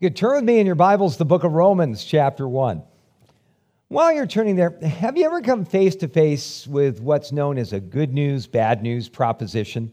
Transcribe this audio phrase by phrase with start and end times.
[0.00, 2.84] You could turn with me in your Bibles the book of Romans, chapter 1.
[3.88, 7.72] While you're turning there, have you ever come face to face with what's known as
[7.72, 9.90] a good news, bad news proposition?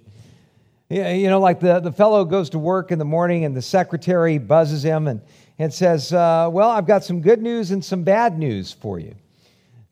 [0.90, 4.38] You know, like the, the fellow goes to work in the morning and the secretary
[4.38, 5.22] buzzes him and,
[5.58, 9.16] and says, uh, Well, I've got some good news and some bad news for you.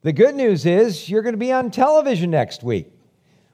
[0.04, 2.86] The good news is you're going to be on television next week.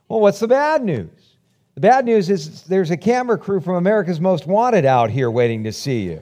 [0.10, 1.38] Well, what's the bad news?
[1.76, 5.64] The bad news is there's a camera crew from America's Most Wanted out here waiting
[5.64, 6.22] to see you.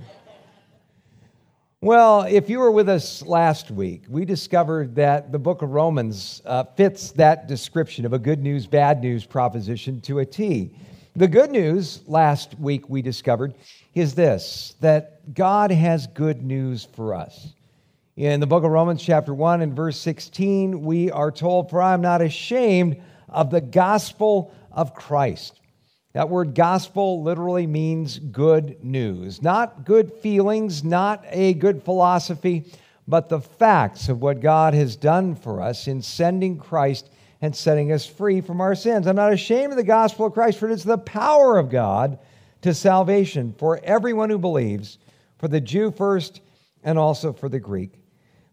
[1.82, 6.42] Well, if you were with us last week, we discovered that the book of Romans
[6.44, 10.72] uh, fits that description of a good news, bad news proposition to a T.
[11.16, 13.54] The good news last week we discovered
[13.94, 17.54] is this that God has good news for us.
[18.16, 21.94] In the book of Romans, chapter 1 and verse 16, we are told, For I
[21.94, 25.62] am not ashamed of the gospel of Christ.
[26.14, 32.66] That word gospel literally means good news, not good feelings, not a good philosophy,
[33.08, 37.10] but the facts of what God has done for us in sending Christ
[37.42, 39.06] and setting us free from our sins.
[39.06, 42.20] I'm not ashamed of the gospel of Christ, for it is the power of God
[42.62, 44.98] to salvation for everyone who believes,
[45.38, 46.42] for the Jew first
[46.84, 47.92] and also for the Greek.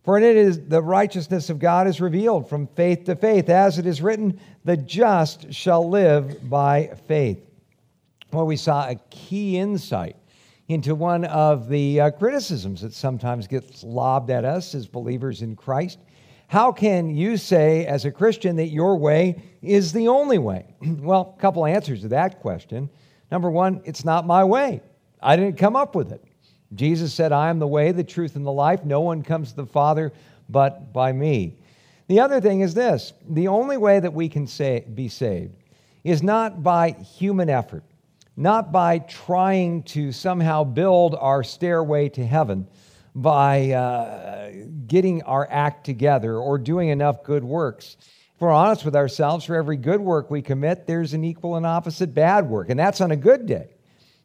[0.04, 3.78] For in it is the righteousness of God is revealed from faith to faith, as
[3.78, 7.40] it is written, the just shall live by faith
[8.30, 10.16] Well, we saw a key insight
[10.68, 15.56] into one of the uh, criticisms that sometimes gets lobbed at us as believers in
[15.56, 15.98] Christ.
[16.48, 20.74] How can you say, as a Christian, that your way is the only way?
[20.82, 22.90] well, a couple answers to that question.
[23.30, 24.82] Number one, it's not my way.
[25.22, 26.22] I didn't come up with it.
[26.74, 28.84] Jesus said, I am the way, the truth, and the life.
[28.84, 30.12] No one comes to the Father
[30.48, 31.56] but by me.
[32.08, 35.56] The other thing is this the only way that we can say, be saved
[36.02, 37.84] is not by human effort
[38.36, 42.66] not by trying to somehow build our stairway to heaven
[43.14, 44.50] by uh,
[44.86, 47.96] getting our act together or doing enough good works.
[48.34, 51.64] If we're honest with ourselves, for every good work we commit, there's an equal and
[51.64, 53.68] opposite bad work, and that's on a good day.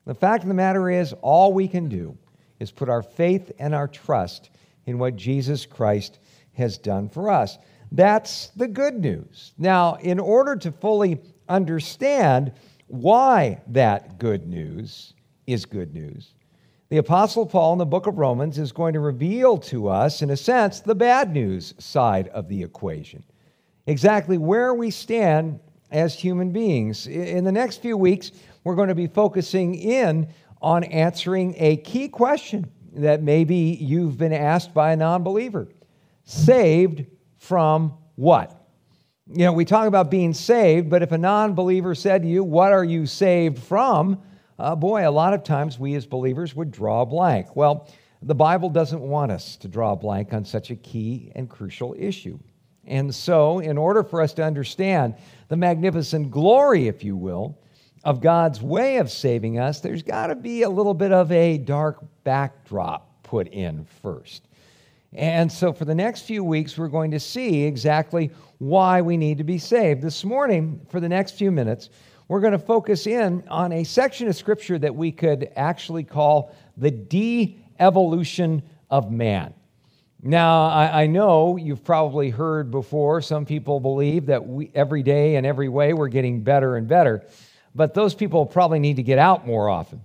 [0.06, 2.18] The fact of the matter is, all we can do
[2.60, 4.50] is put our faith and our trust
[4.86, 6.20] in what Jesus Christ
[6.54, 7.58] has done for us.
[7.92, 9.54] That's the good news.
[9.58, 12.54] Now, in order to fully understand
[12.88, 15.14] why that good news
[15.48, 16.34] is good news.
[16.90, 20.32] The Apostle Paul in the book of Romans is going to reveal to us, in
[20.32, 23.24] a sense, the bad news side of the equation.
[23.86, 25.60] Exactly where we stand
[25.92, 27.08] as human beings.
[27.08, 28.32] In the next few weeks,
[28.64, 30.28] we're going to be focusing in
[30.62, 35.68] on answering a key question that maybe you've been asked by a non believer
[36.26, 37.06] Saved
[37.38, 38.56] from what?
[39.32, 42.44] You know, we talk about being saved, but if a non believer said to you,
[42.44, 44.22] What are you saved from?
[44.60, 47.56] Uh, boy, a lot of times we as believers would draw a blank.
[47.56, 47.88] Well,
[48.22, 51.96] the Bible doesn't want us to draw a blank on such a key and crucial
[51.98, 52.38] issue.
[52.86, 55.16] And so, in order for us to understand
[55.48, 57.58] the magnificent glory, if you will,
[58.04, 61.58] of God's way of saving us, there's got to be a little bit of a
[61.58, 64.44] dark backdrop put in first.
[65.14, 69.40] And so, for the next few weeks, we're going to see exactly why we need
[69.40, 70.02] to be saved.
[70.02, 71.90] This morning, for the next few minutes,
[72.28, 76.54] we're going to focus in on a section of Scripture that we could actually call
[76.78, 78.62] the de evolution
[78.92, 79.54] of man.
[80.22, 85.38] Now, I, I, know you've probably heard before, some people believe that we, every day
[85.38, 87.26] and every way we're getting better and better,
[87.76, 90.02] but those people probably need to get out more often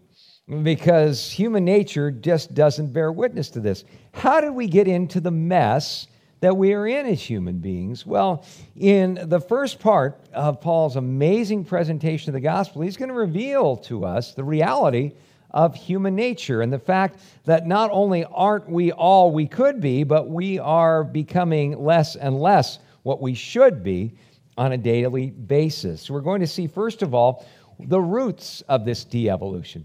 [0.63, 3.85] because human nature just doesn't bear witness to this.
[4.13, 6.07] How did we get into the mess
[6.41, 8.05] that we are in as human beings?
[8.05, 8.45] Well,
[8.77, 13.77] in the first part of Paul's amazing presentation of the gospel, he's going to reveal
[13.79, 15.13] to us the reality
[15.51, 20.05] of human nature and the fact that not only aren't we all we could be,
[20.05, 24.13] but we are becoming less and less what we should be
[24.57, 26.11] on a daily basis.
[26.11, 27.47] We're going to see, first of all,
[27.79, 29.85] the roots of this de evolution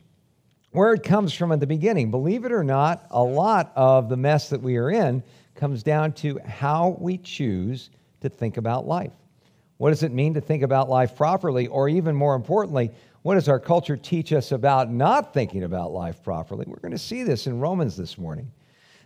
[0.72, 2.12] where it comes from at the beginning.
[2.12, 5.24] Believe it or not, a lot of the mess that we are in
[5.56, 7.90] comes down to how we choose
[8.22, 9.12] to think about life.
[9.78, 11.68] What does it mean to think about life properly?
[11.68, 12.92] Or even more importantly,
[13.22, 16.66] what does our culture teach us about not thinking about life properly?
[16.68, 18.52] We're going to see this in Romans this morning.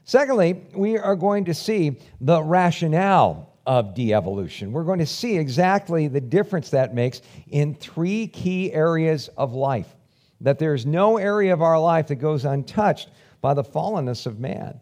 [0.04, 4.72] Secondly, we are going to see the rationale of de evolution.
[4.72, 9.96] We're going to see exactly the difference that makes in three key areas of life
[10.42, 13.10] that there's no area of our life that goes untouched
[13.42, 14.80] by the fallenness of man.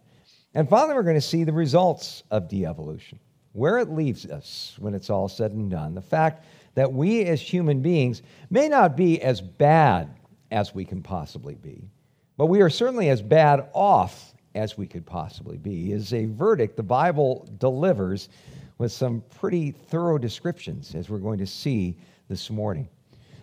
[0.53, 3.19] And finally, we're going to see the results of de evolution,
[3.53, 5.93] where it leaves us when it's all said and done.
[5.93, 10.09] The fact that we as human beings may not be as bad
[10.49, 11.87] as we can possibly be,
[12.37, 16.75] but we are certainly as bad off as we could possibly be, is a verdict
[16.75, 18.29] the Bible delivers
[18.81, 21.95] with some pretty thorough descriptions, as we're going to see
[22.29, 22.89] this morning.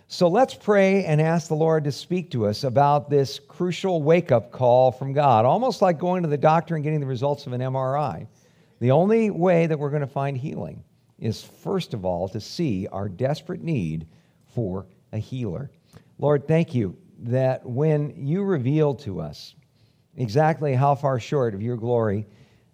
[0.09, 4.33] So let's pray and ask the Lord to speak to us about this crucial wake
[4.33, 7.53] up call from God, almost like going to the doctor and getting the results of
[7.53, 8.27] an MRI.
[8.81, 10.83] The only way that we're going to find healing
[11.19, 14.07] is, first of all, to see our desperate need
[14.53, 15.71] for a healer.
[16.17, 19.55] Lord, thank you that when you reveal to us
[20.17, 22.27] exactly how far short of your glory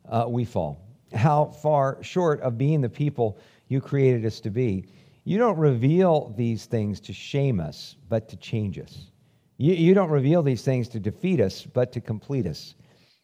[0.09, 3.37] uh, we fall, how far short of being the people
[3.67, 4.85] you created us to be,
[5.23, 9.11] you don't reveal these things to shame us, but to change us.
[9.57, 12.75] You, you don't reveal these things to defeat us, but to complete us.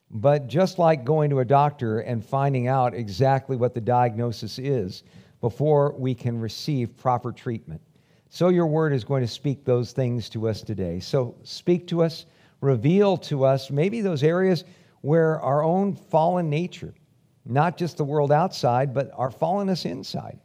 [0.10, 5.04] But just like going to a doctor and finding out exactly what the diagnosis is
[5.40, 7.82] before we can receive proper treatment,
[8.30, 11.02] so your word is going to speak those things to us today.
[11.02, 12.26] So speak to us,
[12.62, 14.64] reveal to us maybe those areas
[15.02, 16.94] where our own fallen nature,
[17.46, 20.40] not just the world outside, but our fallenness inside,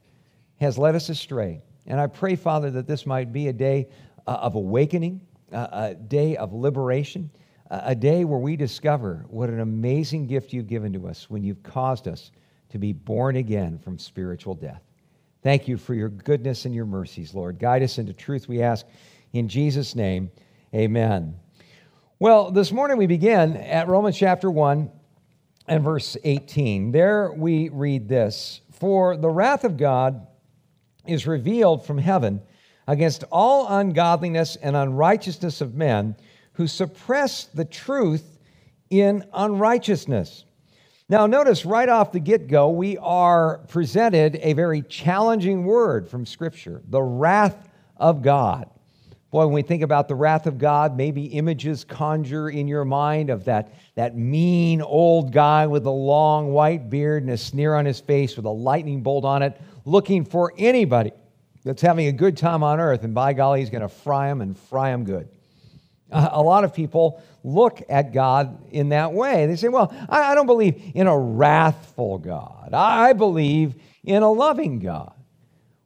[0.60, 1.62] has led us astray.
[1.86, 3.88] And I pray, Father, that this might be a day
[4.26, 5.20] uh, of awakening,
[5.52, 7.30] a day of liberation,
[7.70, 11.62] a day where we discover what an amazing gift you've given to us when you've
[11.62, 12.30] caused us
[12.70, 14.82] to be born again from spiritual death.
[15.42, 17.58] Thank you for your goodness and your mercies, Lord.
[17.58, 18.86] Guide us into truth, we ask.
[19.32, 20.30] In Jesus' name,
[20.74, 21.36] amen.
[22.18, 24.90] Well, this morning we begin at Romans chapter 1
[25.68, 26.92] and verse 18.
[26.92, 30.26] There we read this For the wrath of God
[31.06, 32.42] is revealed from heaven
[32.86, 36.16] against all ungodliness and unrighteousness of men
[36.54, 38.38] who suppress the truth
[38.90, 40.44] in unrighteousness.
[41.08, 46.26] Now, notice right off the get go, we are presented a very challenging word from
[46.26, 48.68] Scripture the wrath of God.
[49.30, 53.30] Boy, when we think about the wrath of God, maybe images conjure in your mind
[53.30, 57.86] of that, that mean old guy with a long white beard and a sneer on
[57.86, 61.12] his face with a lightning bolt on it, looking for anybody
[61.64, 64.40] that's having a good time on earth, and by golly, he's going to fry them
[64.40, 65.28] and fry them good.
[66.12, 69.46] A lot of people look at God in that way.
[69.46, 74.78] They say, Well, I don't believe in a wrathful God, I believe in a loving
[74.78, 75.12] God.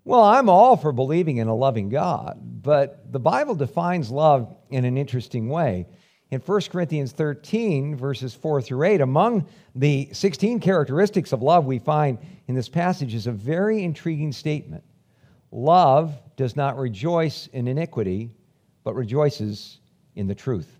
[0.04, 4.84] Well, I'm all for believing in a loving God, but the Bible defines love in
[4.84, 5.86] an interesting way.
[6.30, 11.80] In 1 Corinthians 13, verses 4 through 8, among the 16 characteristics of love we
[11.80, 14.84] find in this passage is a very intriguing statement.
[15.50, 18.30] Love does not rejoice in iniquity,
[18.84, 19.80] but rejoices
[20.14, 20.78] in the truth.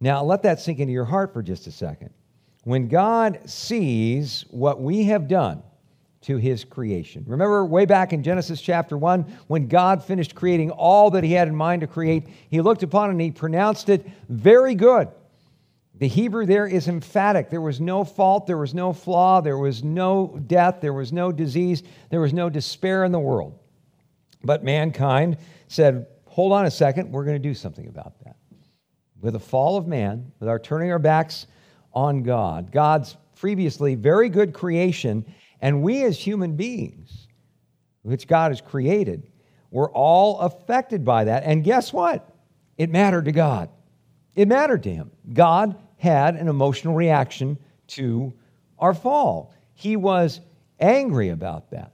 [0.00, 2.10] Now, let that sink into your heart for just a second.
[2.64, 5.62] When God sees what we have done
[6.26, 11.10] to his creation, remember way back in Genesis chapter 1, when God finished creating all
[11.10, 14.04] that he had in mind to create, he looked upon it and he pronounced it
[14.28, 15.08] very good.
[15.98, 17.48] The Hebrew there is emphatic.
[17.48, 21.30] There was no fault, there was no flaw, there was no death, there was no
[21.30, 23.58] disease, there was no despair in the world.
[24.42, 25.38] But mankind
[25.68, 28.34] said, hold on a second, we're going to do something about that.
[29.20, 31.46] With the fall of man, with our turning our backs
[31.94, 35.24] on God, God's previously very good creation,
[35.60, 37.28] and we as human beings,
[38.02, 39.30] which God has created,
[39.70, 41.44] we're all affected by that.
[41.44, 42.28] And guess what?
[42.78, 43.70] It mattered to God.
[44.34, 45.10] It mattered to Him.
[45.32, 48.32] God had an emotional reaction to
[48.78, 49.54] our fall.
[49.74, 50.40] He was
[50.78, 51.92] angry about that.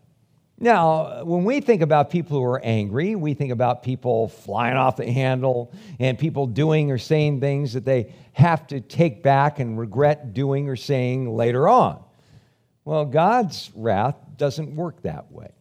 [0.59, 4.97] Now, when we think about people who are angry, we think about people flying off
[4.97, 9.77] the handle and people doing or saying things that they have to take back and
[9.77, 12.05] regret doing or saying later on.
[12.85, 15.53] Well, God's wrath doesn't work that way.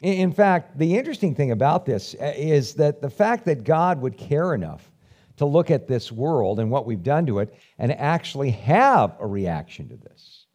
[0.00, 4.16] In fact, the interesting thing about this uh, is that the fact that God would
[4.16, 4.90] care enough
[5.36, 9.26] to look at this world and what we've done to it and actually have a
[9.26, 10.46] reaction to this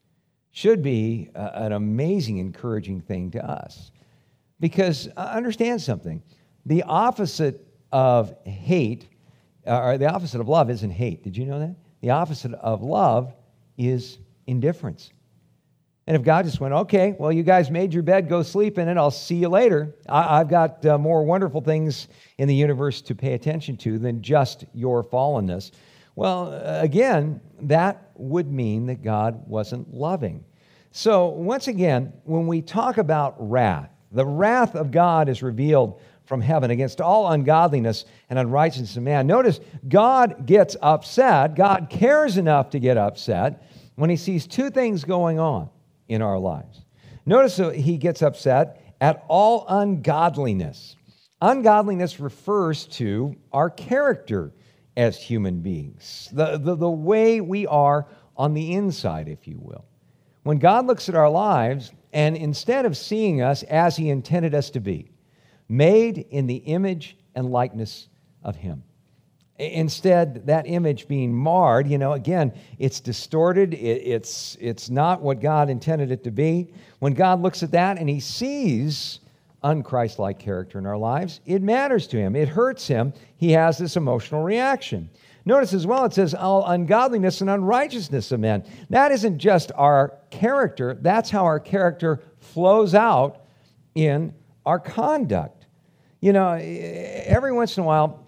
[0.51, 3.91] should be an amazing, encouraging thing to us.
[4.60, 6.24] Because uh, understand something
[6.65, 9.08] the opposite of hate,
[9.67, 11.24] uh, or the opposite of love isn't hate.
[11.24, 11.75] Did you know that?
[12.01, 13.34] The opposite of love
[13.77, 14.17] is
[14.48, 15.12] indifference.
[16.07, 18.88] And if God just went, okay, well, you guys made your bed, go sleep in
[18.88, 19.95] it, I'll see you later.
[20.07, 24.21] I- have got uh, more wonderful things in the universe to pay attention to than
[24.21, 25.71] just your fallenness.
[26.15, 30.45] Well, uh, again, that would mean that God wasn't loving.
[30.91, 36.39] So, once again, when we talk about wrath, the wrath of God is revealed from
[36.39, 39.27] heaven against all ungodliness and unrighteousness of man.
[39.27, 39.59] Notice
[39.89, 41.55] God gets upset.
[41.55, 43.63] God cares enough to get upset
[43.95, 45.69] when he sees two things going on
[46.07, 46.81] in our lives.
[47.25, 50.95] Notice he gets upset at all ungodliness.
[51.41, 54.53] Ungodliness refers to our character
[54.97, 58.07] as human beings, the, the, the way we are
[58.38, 59.85] on the inside, if you will.
[60.43, 64.69] When God looks at our lives, and instead of seeing us as He intended us
[64.71, 65.12] to be,
[65.67, 68.07] made in the image and likeness
[68.43, 68.83] of Him,
[69.57, 73.74] Instead, that image being marred, you know, again, it's distorted.
[73.74, 76.74] it's, it's not what God intended it to be.
[77.00, 79.21] When God looks at that and he sees
[79.63, 82.35] unchristlike character in our lives, it matters to him.
[82.35, 83.13] It hurts him.
[83.38, 85.09] He has this emotional reaction.
[85.45, 88.65] Notice as well, it says, all ungodliness and unrighteousness of men.
[88.89, 93.45] That isn't just our character, that's how our character flows out
[93.93, 94.33] in
[94.65, 95.67] our conduct.
[96.19, 98.25] You know, every once in a while,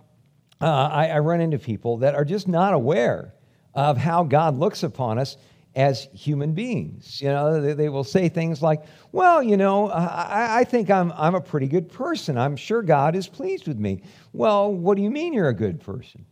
[0.62, 3.34] uh, I, I run into people that are just not aware
[3.74, 5.38] of how God looks upon us
[5.76, 7.22] as human beings.
[7.22, 11.14] You know, they, they, will say things like, Well, you know, I, I, think I'm,
[11.16, 12.38] I'm a pretty good person.
[12.38, 14.02] I'm sure God is pleased with me.
[14.34, 16.26] Well, what do you mean you're a good person?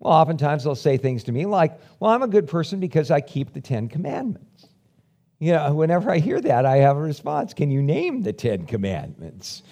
[0.00, 3.20] Well, oftentimes they'll say things to me like, Well, I'm a good person because I
[3.20, 4.66] keep the Ten Commandments.
[5.38, 8.66] You know, whenever I hear that, I have a response Can you name the Ten
[8.66, 9.62] Commandments?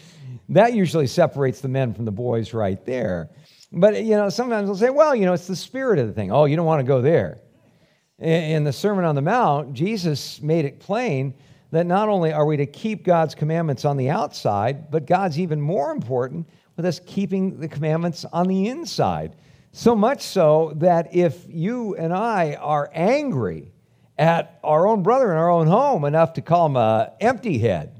[0.50, 3.30] That usually separates the men from the boys right there.
[3.70, 6.32] But, you know, sometimes they'll say, well, you know, it's the spirit of the thing.
[6.32, 7.40] Oh, you don't want to go there.
[8.18, 11.34] In the Sermon on the Mount, Jesus made it plain
[11.70, 15.60] that not only are we to keep God's commandments on the outside, but God's even
[15.60, 19.36] more important with us keeping the commandments on the inside.
[19.72, 23.70] So much so that if you and I are angry
[24.16, 27.97] at our own brother in our own home enough to call him a empty head,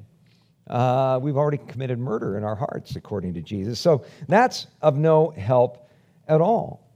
[0.68, 3.78] uh, we've already committed murder in our hearts, according to Jesus.
[3.78, 5.88] So that's of no help
[6.28, 6.86] at all.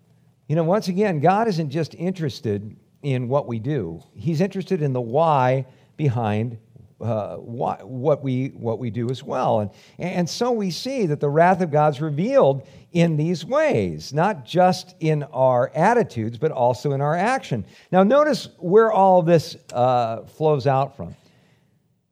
[0.49, 4.93] You know, once again, God isn't just interested in what we do, He's interested in
[4.93, 6.59] the why behind
[7.03, 9.61] uh, why, what, we, what we do as well.
[9.61, 14.45] And, and so we see that the wrath of God's revealed in these ways, not
[14.45, 17.65] just in our attitudes, but also in our action.
[17.91, 21.17] Now, notice where all this uh, flows out from.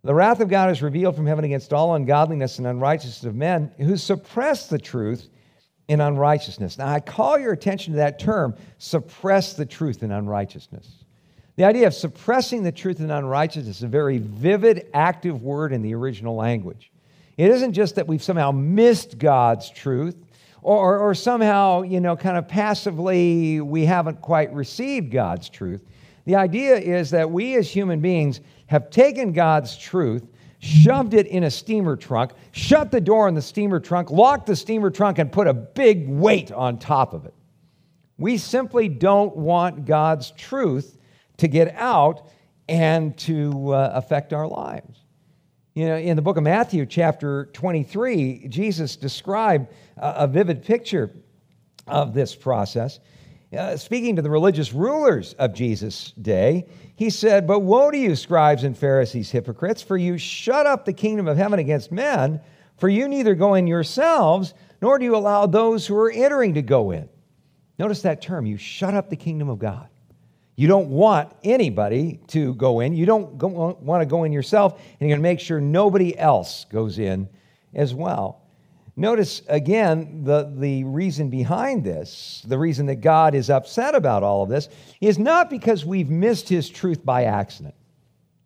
[0.03, 3.71] The wrath of God is revealed from heaven against all ungodliness and unrighteousness of men
[3.79, 5.29] who suppress the truth
[5.89, 6.79] in unrighteousness.
[6.79, 11.05] Now, I call your attention to that term, suppress the truth in unrighteousness.
[11.57, 15.83] The idea of suppressing the truth in unrighteousness is a very vivid, active word in
[15.83, 16.91] the original language.
[17.37, 20.25] It isn't just that we've somehow missed God's truth
[20.63, 25.83] or, or, somehow, you know, kind of passively we haven't quite received God's truth.
[26.25, 30.27] The idea is that we as human beings have taken God's truth,
[30.59, 34.57] shoved it in a steamer trunk, shut the door on the steamer trunk, locked the
[34.57, 37.35] steamer trunk, and put a big weight on top of it.
[38.19, 40.99] We simply don't want God's truth
[41.39, 42.29] to get out
[42.69, 45.01] and to uh, affect our lives.
[45.75, 51.11] You know, in the book of Matthew, chapter 23, Jesus described a, a vivid picture
[51.87, 53.01] of this process.
[53.57, 58.15] Uh, speaking to the religious rulers of Jesus' day, he said, But woe to you,
[58.15, 62.41] scribes and Pharisees, hypocrites, for you shut up the kingdom of heaven against men,
[62.77, 66.63] for you neither go in yourselves, nor do you allow those who are entering to
[66.63, 67.09] go in.
[67.77, 69.89] Notice that term, you shut up the kingdom of God.
[70.55, 72.95] You don't want anybody to go in.
[72.95, 73.49] You don't go,
[73.81, 77.29] want to go in yourself, and you're going to make sure nobody else goes in
[77.75, 78.43] as well.
[78.97, 84.43] Notice again the, the reason behind this, the reason that God is upset about all
[84.43, 84.69] of this,
[85.01, 87.75] is not because we've missed his truth by accident,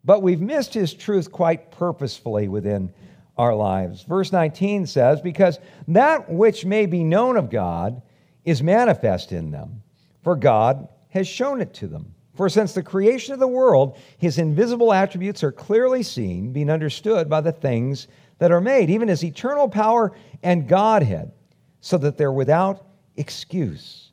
[0.04, 2.92] but we've missed his truth quite purposefully within
[3.36, 4.02] our lives.
[4.02, 5.58] Verse 19 says, Because
[5.88, 8.02] that which may be known of God
[8.44, 9.82] is manifest in them,
[10.22, 12.14] for God has shown it to them.
[12.34, 17.30] For since the creation of the world, his invisible attributes are clearly seen, being understood
[17.30, 20.12] by the things that are made, even his eternal power
[20.42, 21.32] and Godhead,
[21.80, 22.86] so that they're without
[23.16, 24.10] excuse.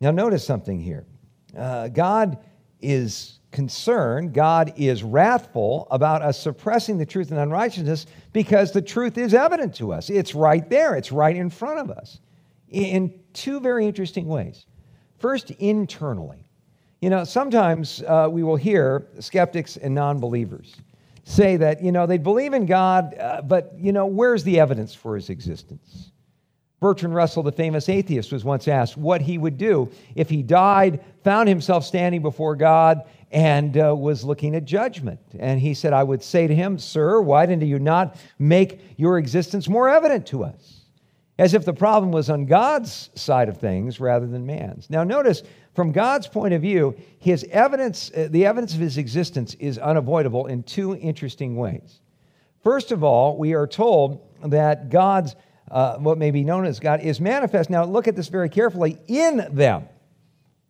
[0.00, 1.06] Now, notice something here.
[1.56, 2.38] Uh, God
[2.80, 9.18] is concerned, God is wrathful about us suppressing the truth and unrighteousness because the truth
[9.18, 10.08] is evident to us.
[10.08, 12.20] It's right there, it's right in front of us
[12.68, 14.66] in two very interesting ways.
[15.18, 16.46] First, internally.
[17.00, 20.76] You know, sometimes uh, we will hear skeptics and non believers
[21.30, 24.94] say that, you know, they believe in God, uh, but, you know, where's the evidence
[24.94, 26.10] for his existence?
[26.80, 31.04] Bertrand Russell, the famous atheist, was once asked what he would do if he died,
[31.22, 35.20] found himself standing before God, and uh, was looking at judgment.
[35.38, 39.18] And he said, I would say to him, Sir, why didn't you not make your
[39.18, 40.79] existence more evident to us?
[41.40, 44.90] As if the problem was on God's side of things rather than man's.
[44.90, 45.42] Now, notice
[45.74, 50.48] from God's point of view, his evidence, uh, the evidence of his existence is unavoidable
[50.48, 52.00] in two interesting ways.
[52.62, 55.34] First of all, we are told that God's
[55.70, 57.70] uh, what may be known as God, is manifest.
[57.70, 59.88] Now, look at this very carefully in them.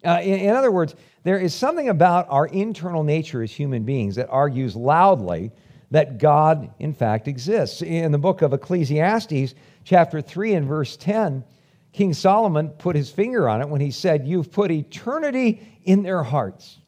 [0.04, 4.14] Uh, in, in other words, there is something about our internal nature as human beings
[4.14, 5.50] that argues loudly
[5.90, 7.82] that God, in fact, exists.
[7.82, 9.54] In the book of Ecclesiastes,
[9.84, 11.44] chapter 3 and verse 10,
[11.92, 16.22] King Solomon put his finger on it when he said, You've put eternity in their
[16.22, 16.78] hearts.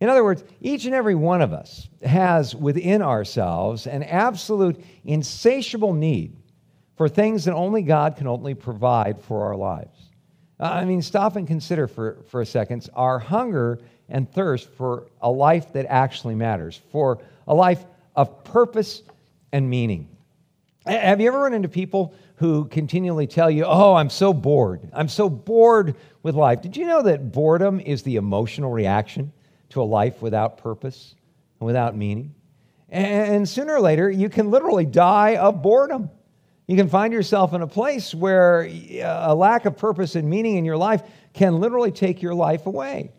[0.00, 5.92] In other words, each and every one of us has within ourselves an absolute insatiable
[5.92, 6.36] need
[6.96, 10.10] for things that only God can only provide for our lives.
[10.58, 13.78] Uh, I mean, stop and consider for, for a second our hunger
[14.08, 17.84] and thirst for a life that actually matters, for a life
[18.20, 19.02] of purpose
[19.50, 20.06] and meaning.
[20.84, 24.90] Have you ever run into people who continually tell you, Oh, I'm so bored.
[24.92, 26.60] I'm so bored with life.
[26.60, 29.32] Did you know that boredom is the emotional reaction
[29.70, 31.14] to a life without purpose
[31.58, 32.34] and without meaning?
[32.90, 36.10] And sooner or later, you can literally die of boredom.
[36.66, 38.68] You can find yourself in a place where
[39.02, 43.12] a lack of purpose and meaning in your life can literally take your life away.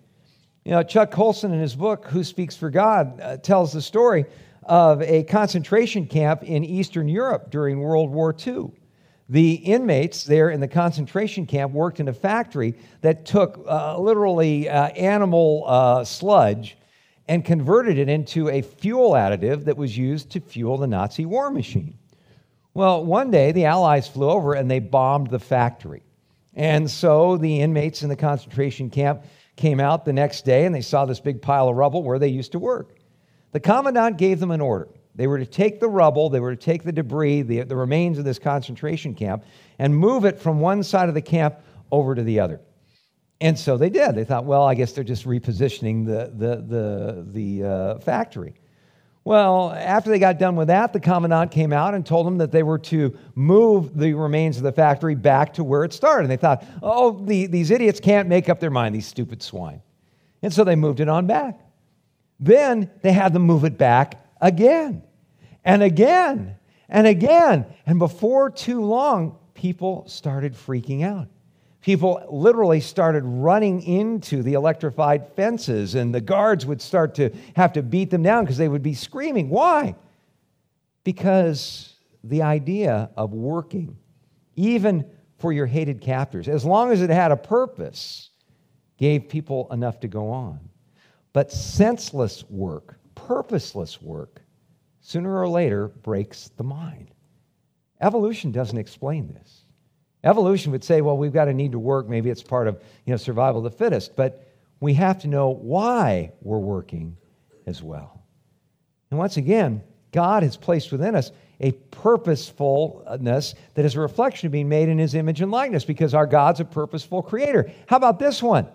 [0.63, 4.25] You know, Chuck Colson, in his book, Who Speaks for God, uh, tells the story
[4.71, 8.71] of a concentration camp in Eastern Europe during World War II.
[9.27, 14.69] The inmates there in the concentration camp worked in a factory that took uh, literally
[14.69, 16.77] uh, animal uh, sludge
[17.27, 21.51] and converted it into a fuel additive that was used to fuel the Nazi war
[21.51, 21.97] machine.
[22.73, 26.03] Well, one day the Allies flew over and they bombed the factory.
[26.53, 29.25] And so the inmates in the concentration camp
[29.57, 32.29] came out the next day and they saw this big pile of rubble where they
[32.29, 33.00] used to work.
[33.51, 34.87] The commandant gave them an order.
[35.15, 38.17] They were to take the rubble, they were to take the debris, the, the remains
[38.17, 39.43] of this concentration camp,
[39.77, 41.55] and move it from one side of the camp
[41.91, 42.61] over to the other.
[43.41, 44.15] And so they did.
[44.15, 48.55] They thought, well, I guess they're just repositioning the, the, the, the uh, factory.
[49.23, 52.51] Well, after they got done with that, the commandant came out and told them that
[52.51, 56.23] they were to move the remains of the factory back to where it started.
[56.23, 59.81] And they thought, oh, the, these idiots can't make up their mind, these stupid swine.
[60.41, 61.59] And so they moved it on back.
[62.41, 65.03] Then they had them move it back again
[65.63, 66.57] and again
[66.89, 67.67] and again.
[67.85, 71.27] And before too long, people started freaking out.
[71.81, 77.73] People literally started running into the electrified fences, and the guards would start to have
[77.73, 79.49] to beat them down because they would be screaming.
[79.49, 79.95] Why?
[81.03, 83.97] Because the idea of working,
[84.55, 85.05] even
[85.39, 88.29] for your hated captors, as long as it had a purpose,
[88.97, 90.59] gave people enough to go on.
[91.33, 94.41] But senseless work, purposeless work,
[94.99, 97.11] sooner or later breaks the mind.
[98.01, 99.65] Evolution doesn't explain this.
[100.23, 102.07] Evolution would say, well, we've got a need to work.
[102.07, 104.15] Maybe it's part of you know, survival of the fittest.
[104.15, 104.47] But
[104.79, 107.17] we have to know why we're working
[107.65, 108.23] as well.
[109.09, 114.51] And once again, God has placed within us a purposefulness that is a reflection of
[114.51, 117.71] being made in his image and likeness because our God's a purposeful creator.
[117.87, 118.67] How about this one?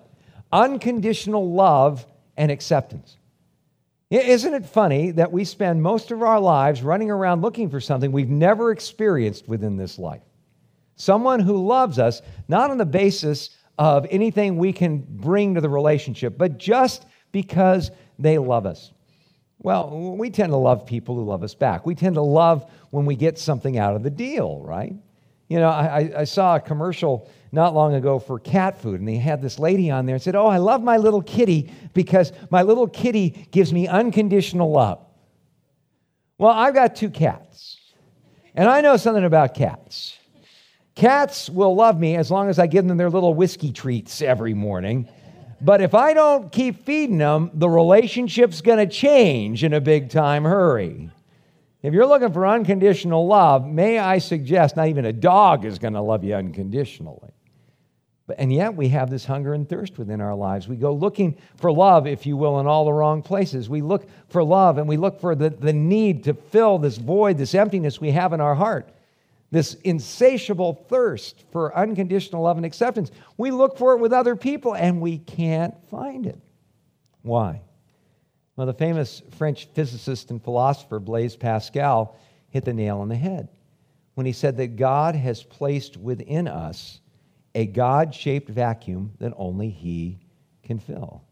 [0.52, 3.16] Unconditional love and acceptance.
[4.10, 8.12] Isn't it funny that we spend most of our lives running around looking for something
[8.12, 10.22] we've never experienced within this life?
[10.94, 15.68] Someone who loves us, not on the basis of anything we can bring to the
[15.68, 18.92] relationship, but just because they love us.
[19.58, 21.84] Well, we tend to love people who love us back.
[21.84, 24.94] We tend to love when we get something out of the deal, right?
[25.48, 29.16] You know, I, I saw a commercial not long ago for cat food, and they
[29.16, 32.62] had this lady on there and said, Oh, I love my little kitty because my
[32.62, 35.04] little kitty gives me unconditional love.
[36.38, 37.80] Well, I've got two cats,
[38.54, 40.16] and I know something about cats.
[40.94, 44.54] Cats will love me as long as I give them their little whiskey treats every
[44.54, 45.08] morning.
[45.60, 50.10] But if I don't keep feeding them, the relationship's going to change in a big
[50.10, 51.10] time hurry.
[51.82, 55.94] If you're looking for unconditional love, may I suggest not even a dog is going
[55.94, 57.32] to love you unconditionally.
[58.36, 60.66] And yet we have this hunger and thirst within our lives.
[60.66, 63.68] We go looking for love, if you will, in all the wrong places.
[63.68, 67.38] We look for love and we look for the, the need to fill this void,
[67.38, 68.88] this emptiness we have in our heart,
[69.52, 73.12] this insatiable thirst for unconditional love and acceptance.
[73.36, 76.40] We look for it with other people and we can't find it.
[77.22, 77.60] Why?
[78.56, 82.16] Well, the famous French physicist and philosopher Blaise Pascal
[82.48, 83.48] hit the nail on the head
[84.14, 87.00] when he said that God has placed within us
[87.56, 90.20] a God shaped vacuum that only He
[90.62, 91.24] can fill.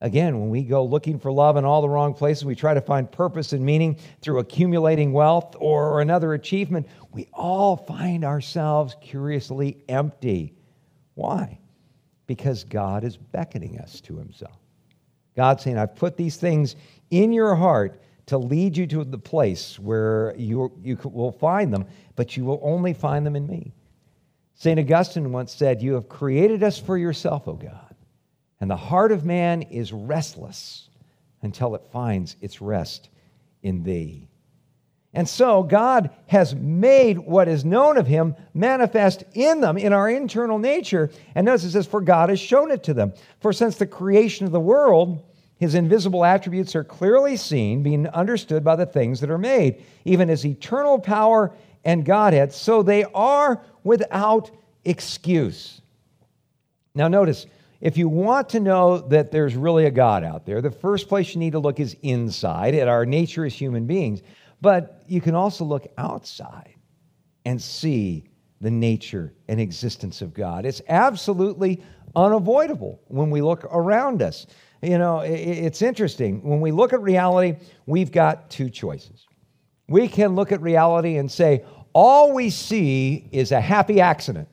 [0.00, 2.80] Again, when we go looking for love in all the wrong places, we try to
[2.80, 9.84] find purpose and meaning through accumulating wealth or another achievement, we all find ourselves curiously
[9.88, 10.52] empty.
[11.14, 11.60] Why?
[12.26, 14.58] Because God is beckoning us to Himself.
[15.36, 16.74] God saying, I've put these things
[17.10, 21.86] in your heart to lead you to the place where you, you will find them,
[22.16, 23.74] but you will only find them in me.
[24.60, 24.78] St.
[24.78, 27.94] Augustine once said, You have created us for yourself, O God,
[28.60, 30.90] and the heart of man is restless
[31.40, 33.08] until it finds its rest
[33.62, 34.28] in thee.
[35.14, 40.10] And so God has made what is known of him manifest in them, in our
[40.10, 41.10] internal nature.
[41.34, 43.14] And notice it says, For God has shown it to them.
[43.40, 45.24] For since the creation of the world,
[45.56, 50.28] his invisible attributes are clearly seen, being understood by the things that are made, even
[50.28, 51.50] his eternal power
[51.82, 54.50] and Godhead, so they are without
[54.84, 55.80] excuse.
[56.94, 57.46] Now, notice,
[57.80, 61.34] if you want to know that there's really a God out there, the first place
[61.34, 64.20] you need to look is inside at our nature as human beings.
[64.60, 66.74] But you can also look outside
[67.46, 68.24] and see
[68.60, 70.66] the nature and existence of God.
[70.66, 71.82] It's absolutely
[72.14, 74.46] unavoidable when we look around us.
[74.82, 76.42] You know, it's interesting.
[76.42, 79.26] When we look at reality, we've got two choices.
[79.88, 84.48] We can look at reality and say, all we see is a happy accident.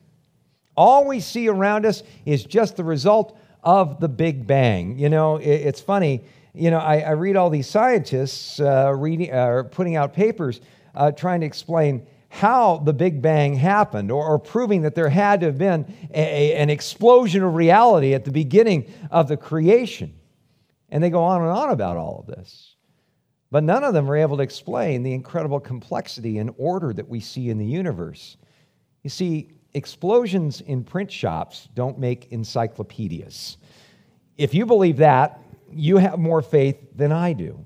[0.76, 4.98] All we see around us is just the result of the Big Bang.
[4.98, 6.22] You know, it's funny.
[6.54, 10.60] You know, I, I read all these scientists uh, reading, uh, putting out papers
[10.94, 15.40] uh, trying to explain how the Big Bang happened or, or proving that there had
[15.40, 20.14] to have been a, a, an explosion of reality at the beginning of the creation.
[20.90, 22.74] And they go on and on about all of this.
[23.50, 27.20] But none of them are able to explain the incredible complexity and order that we
[27.20, 28.36] see in the universe.
[29.02, 33.56] You see, explosions in print shops don't make encyclopedias.
[34.36, 35.40] If you believe that,
[35.72, 37.58] you have more faith than I do.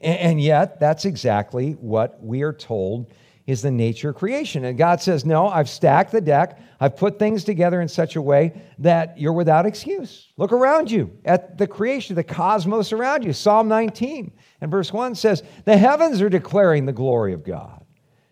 [0.00, 3.12] And yet, that's exactly what we are told
[3.48, 4.66] is the nature of creation.
[4.66, 6.60] And God says, No, I've stacked the deck.
[6.80, 10.28] I've put things together in such a way that you're without excuse.
[10.36, 13.32] Look around you at the creation, the cosmos around you.
[13.32, 17.86] Psalm 19 and verse 1 says, The heavens are declaring the glory of God,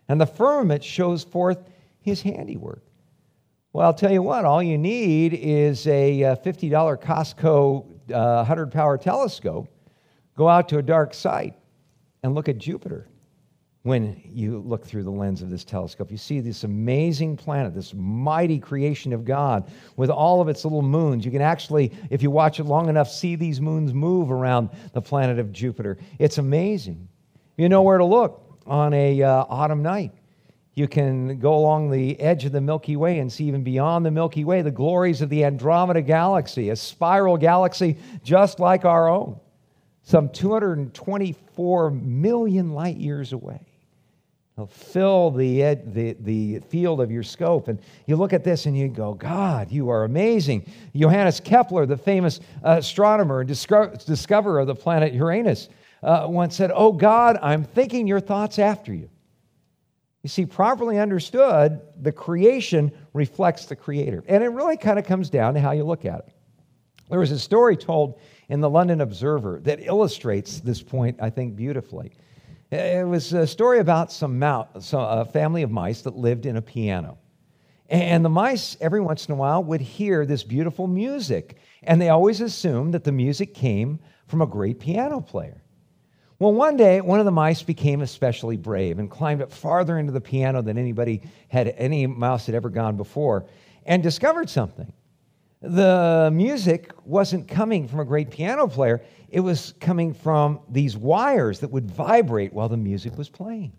[0.07, 1.67] and the firmament shows forth
[1.99, 2.83] his handiwork.
[3.73, 8.71] Well, I'll tell you what, all you need is a uh, $50 Costco uh, 100
[8.71, 9.67] power telescope.
[10.35, 11.55] Go out to a dark site
[12.21, 13.07] and look at Jupiter
[13.87, 16.11] when you look through the lens of this telescope.
[16.11, 20.81] You see this amazing planet, this mighty creation of God with all of its little
[20.81, 21.23] moons.
[21.23, 25.01] You can actually, if you watch it long enough, see these moons move around the
[25.01, 25.97] planet of Jupiter.
[26.19, 27.07] It's amazing.
[27.55, 30.11] You know where to look on a uh, autumn night.
[30.75, 34.11] You can go along the edge of the Milky Way and see even beyond the
[34.11, 39.39] Milky Way the glories of the Andromeda Galaxy, a spiral galaxy just like our own,
[40.03, 43.61] some 224 million light years away.
[44.57, 47.67] They'll fill the, the, the field of your scope.
[47.67, 50.65] And you look at this and you go, God, you are amazing.
[50.95, 55.69] Johannes Kepler, the famous astronomer and discoverer of the planet Uranus,
[56.01, 59.11] uh, once said, Oh God, I'm thinking your thoughts after you.
[60.23, 64.23] You see, properly understood, the creation reflects the creator.
[64.27, 66.33] And it really kind of comes down to how you look at it.
[67.11, 71.55] There was a story told in the London Observer that illustrates this point, I think,
[71.55, 72.11] beautifully.
[72.69, 76.61] It was a story about some mouse, a family of mice that lived in a
[76.61, 77.17] piano.
[77.89, 81.57] And the mice, every once in a while, would hear this beautiful music.
[81.83, 85.63] And they always assumed that the music came from a great piano player.
[86.39, 90.11] Well, one day, one of the mice became especially brave and climbed up farther into
[90.11, 93.45] the piano than anybody had, any mouse had ever gone before,
[93.85, 94.91] and discovered something.
[95.61, 101.59] The music wasn't coming from a great piano player, it was coming from these wires
[101.59, 103.73] that would vibrate while the music was playing.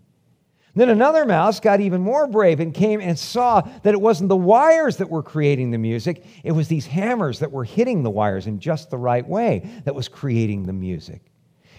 [0.75, 4.37] Then another mouse got even more brave and came and saw that it wasn't the
[4.37, 8.45] wires that were creating the music, it was these hammers that were hitting the wires
[8.45, 11.21] in just the right way that was creating the music.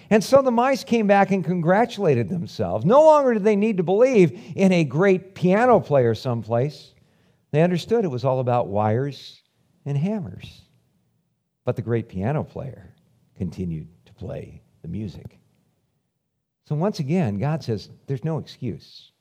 [0.08, 2.84] And so the mice came back and congratulated themselves.
[2.84, 6.94] No longer did they need to believe in a great piano player someplace.
[7.52, 9.39] They understood it was all about wires
[9.90, 10.62] and hammers.
[11.64, 12.94] But the great piano player
[13.36, 15.38] continued to play the music.
[16.64, 19.12] So once again, God says there's no excuse.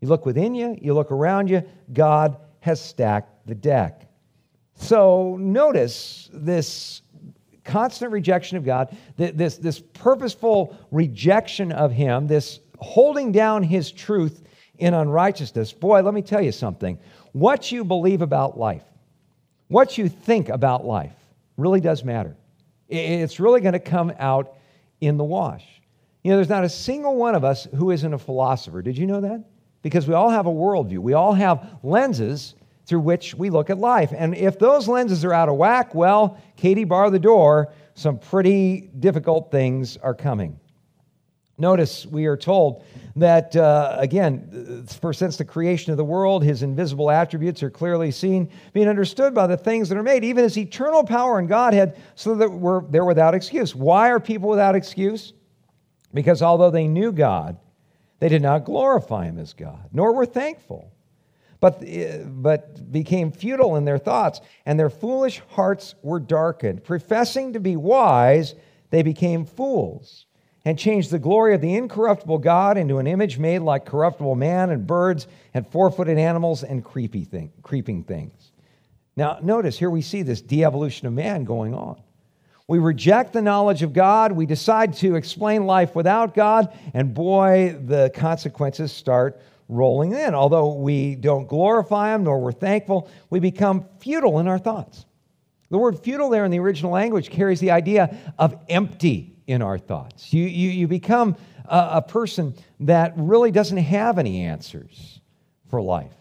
[0.00, 1.62] You look within you, you look around you,
[1.92, 4.10] God has stacked the deck.
[4.74, 7.02] So notice this
[7.64, 14.42] constant rejection of God, this, this purposeful rejection of Him, this holding down His truth
[14.78, 15.72] in unrighteousness.
[15.72, 16.98] Boy, let me tell you something.
[17.32, 18.84] What you believe about life,
[19.68, 21.14] what you think about life,
[21.56, 22.36] really does matter.
[22.88, 24.54] It's really going to come out
[25.00, 25.64] in the wash.
[26.22, 28.82] You know, there's not a single one of us who isn't a philosopher.
[28.82, 29.44] Did you know that?
[29.82, 32.54] Because we all have a worldview, we all have lenses
[32.86, 34.12] through which we look at life.
[34.16, 38.90] And if those lenses are out of whack, well, Katie, bar the door, some pretty
[39.00, 40.58] difficult things are coming.
[41.58, 42.84] Notice we are told
[43.16, 48.10] that, uh, again, for since the creation of the world, his invisible attributes are clearly
[48.10, 51.96] seen, being understood by the things that are made, even his eternal power and Godhead,
[52.14, 53.74] so that we're, they're without excuse.
[53.74, 55.32] Why are people without excuse?
[56.12, 57.56] Because although they knew God,
[58.18, 60.92] they did not glorify him as God, nor were thankful,
[61.58, 66.84] but, uh, but became futile in their thoughts, and their foolish hearts were darkened.
[66.84, 68.54] Professing to be wise,
[68.90, 70.25] they became fools
[70.66, 74.70] and changed the glory of the incorruptible God into an image made like corruptible man
[74.70, 78.50] and birds and four footed animals and creepy thing, creeping things.
[79.14, 82.02] Now, notice here we see this de evolution of man going on.
[82.66, 84.32] We reject the knowledge of God.
[84.32, 86.76] We decide to explain life without God.
[86.94, 90.34] And boy, the consequences start rolling in.
[90.34, 95.06] Although we don't glorify Him nor we're thankful, we become futile in our thoughts.
[95.70, 99.78] The word futile there in the original language carries the idea of empty in our
[99.78, 100.32] thoughts.
[100.32, 105.20] You, you, you become a, a person that really doesn't have any answers
[105.68, 106.12] for life.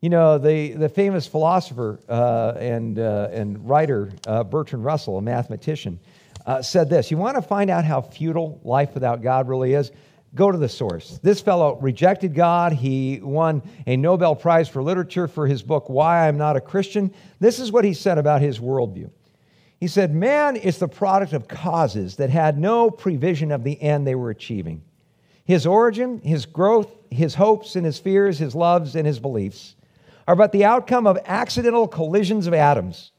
[0.00, 5.22] You know, the, the famous philosopher uh, and, uh, and writer uh, Bertrand Russell, a
[5.22, 5.98] mathematician,
[6.44, 9.90] uh, said this You want to find out how futile life without God really is?
[10.34, 11.18] Go to the source.
[11.22, 12.72] This fellow rejected God.
[12.74, 17.12] He won a Nobel Prize for Literature for his book, Why I'm Not a Christian.
[17.40, 19.10] This is what he said about his worldview.
[19.78, 24.06] He said, Man is the product of causes that had no prevision of the end
[24.06, 24.82] they were achieving.
[25.44, 29.76] His origin, his growth, his hopes and his fears, his loves and his beliefs
[30.26, 33.12] are but the outcome of accidental collisions of atoms.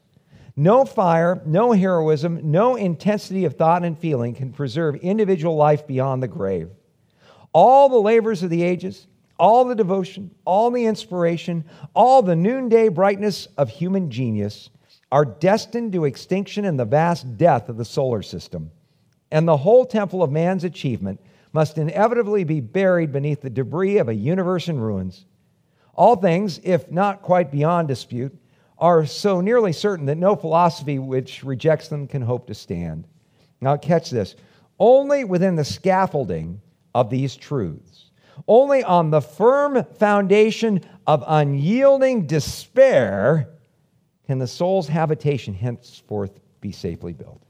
[0.56, 6.22] No fire, no heroism, no intensity of thought and feeling can preserve individual life beyond
[6.22, 6.68] the grave.
[7.52, 9.06] All the labors of the ages,
[9.38, 14.68] all the devotion, all the inspiration, all the noonday brightness of human genius
[15.10, 18.70] are destined to extinction in the vast death of the solar system.
[19.30, 21.20] And the whole temple of man's achievement
[21.52, 25.24] must inevitably be buried beneath the debris of a universe in ruins.
[25.94, 28.36] All things, if not quite beyond dispute,
[28.78, 33.06] are so nearly certain that no philosophy which rejects them can hope to stand.
[33.60, 34.36] Now, catch this
[34.78, 36.60] only within the scaffolding
[36.94, 38.10] of these truths,
[38.46, 43.48] only on the firm foundation of unyielding despair
[44.28, 47.42] can the soul's habitation henceforth be safely built.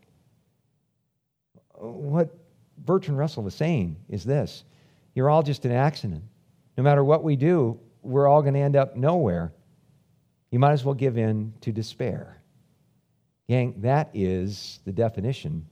[1.74, 2.34] What
[2.78, 4.64] Bertrand Russell was saying is this
[5.14, 6.22] you're all just an accident.
[6.76, 9.52] No matter what we do, we're all going to end up nowhere.
[10.52, 12.40] You might as well give in to despair.
[13.48, 15.66] Gang, that is the definition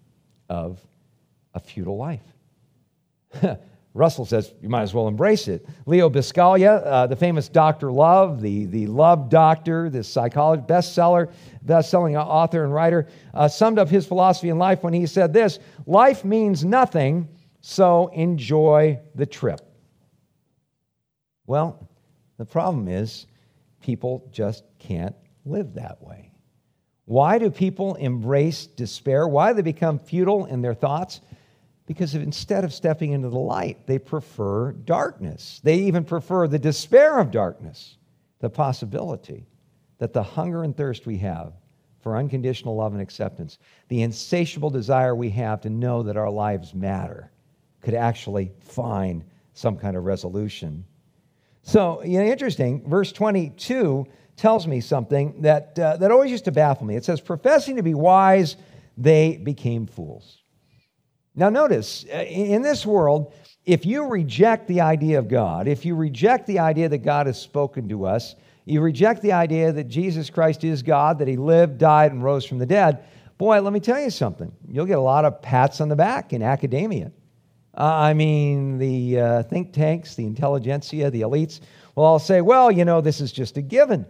[0.49, 0.81] of
[1.55, 2.25] a futile life.
[3.97, 5.67] Russell says you might as well embrace it.
[5.87, 7.91] Leo Buscaglia, uh, the famous Dr.
[7.91, 11.33] Love, the, the love doctor, the psychologist, bestseller,
[11.63, 15.59] best-selling author and writer, uh, summed up his philosophy in life when he said this,
[15.87, 17.29] life means nothing,
[17.63, 19.61] so enjoy the trip.
[21.47, 21.89] Well,
[22.37, 23.27] the problem is
[23.81, 26.33] people just can't live that way.
[27.07, 29.27] Why do people embrace despair?
[29.27, 31.21] Why do they become futile in their thoughts?
[31.87, 35.61] Because instead of stepping into the light, they prefer darkness.
[35.63, 37.97] They even prefer the despair of darkness,
[38.41, 39.47] the possibility
[39.99, 41.53] that the hunger and thirst we have
[42.01, 46.75] for unconditional love and acceptance, the insatiable desire we have to know that our lives
[46.75, 47.31] matter,
[47.81, 50.85] could actually find some kind of resolution.
[51.63, 56.53] So, you know, interesting, verse 22 tells me something that, uh, that always used to
[56.53, 56.95] baffle me.
[56.95, 58.57] It says, professing to be wise,
[58.97, 60.43] they became fools.
[61.37, 63.35] Now, notice, uh, in this world,
[63.67, 67.39] if you reject the idea of God, if you reject the idea that God has
[67.41, 71.79] spoken to us, you reject the idea that Jesus Christ is God, that he lived,
[71.79, 73.05] died, and rose from the dead,
[73.39, 74.51] boy, let me tell you something.
[74.67, 77.13] You'll get a lot of pats on the back in academia.
[77.77, 81.61] Uh, I mean, the uh, think tanks, the intelligentsia, the elites
[81.95, 84.07] will all say, well, you know, this is just a given.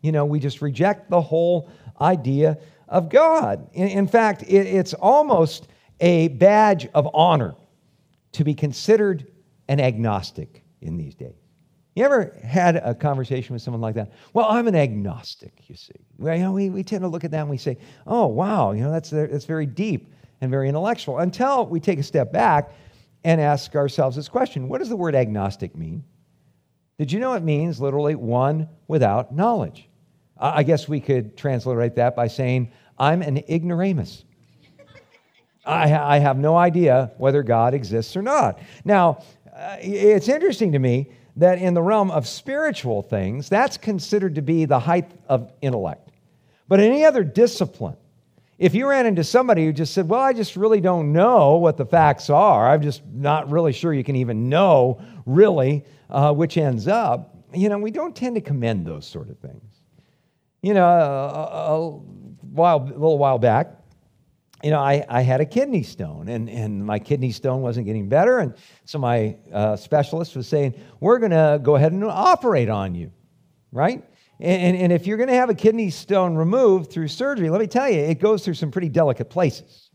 [0.00, 1.68] You know, we just reject the whole
[2.00, 3.68] idea of God.
[3.72, 5.66] In, in fact, it, it's almost
[6.00, 7.54] a badge of honor
[8.32, 9.26] to be considered
[9.68, 11.34] an agnostic in these days.
[11.94, 14.12] You ever had a conversation with someone like that?
[14.32, 15.94] Well, I'm an agnostic, you see.
[16.20, 18.82] You know, we, we tend to look at that and we say, oh, wow, you
[18.82, 22.72] know, that's, that's very deep and very intellectual until we take a step back
[23.24, 26.04] and ask ourselves this question What does the word agnostic mean?
[26.98, 29.88] Did you know it means literally one without knowledge?
[30.40, 34.24] I guess we could translate that by saying, I'm an ignoramus.
[35.68, 38.58] I, I have no idea whether God exists or not.
[38.84, 39.22] Now,
[39.54, 44.42] uh, it's interesting to me that in the realm of spiritual things, that's considered to
[44.42, 46.10] be the height of intellect.
[46.68, 47.96] But in any other discipline,
[48.58, 51.76] If you ran into somebody who just said, Well, I just really don't know what
[51.76, 56.56] the facts are, I'm just not really sure you can even know really uh, which
[56.56, 59.62] ends up, you know, we don't tend to commend those sort of things.
[60.60, 61.90] You know, a, a,
[62.50, 63.77] while, a little while back,
[64.62, 68.08] you know, I, I had a kidney stone, and, and my kidney stone wasn't getting
[68.08, 68.38] better.
[68.38, 72.94] And so my uh, specialist was saying, We're going to go ahead and operate on
[72.94, 73.12] you,
[73.70, 74.04] right?
[74.40, 77.66] And, and if you're going to have a kidney stone removed through surgery, let me
[77.66, 79.90] tell you, it goes through some pretty delicate places.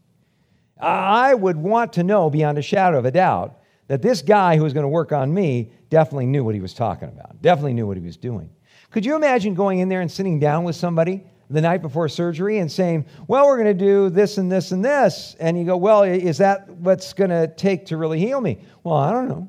[0.80, 4.63] I would want to know beyond a shadow of a doubt that this guy who
[4.63, 7.88] was going to work on me definitely knew what he was talking about, definitely knew
[7.88, 8.49] what he was doing.
[8.91, 12.60] Could you imagine going in there and sitting down with somebody the night before surgery
[12.60, 15.36] and saying, Well, we're going to do this and this and this?
[15.39, 18.60] And you go, Well, is that what's going to take to really heal me?
[18.84, 19.47] Well, I don't know.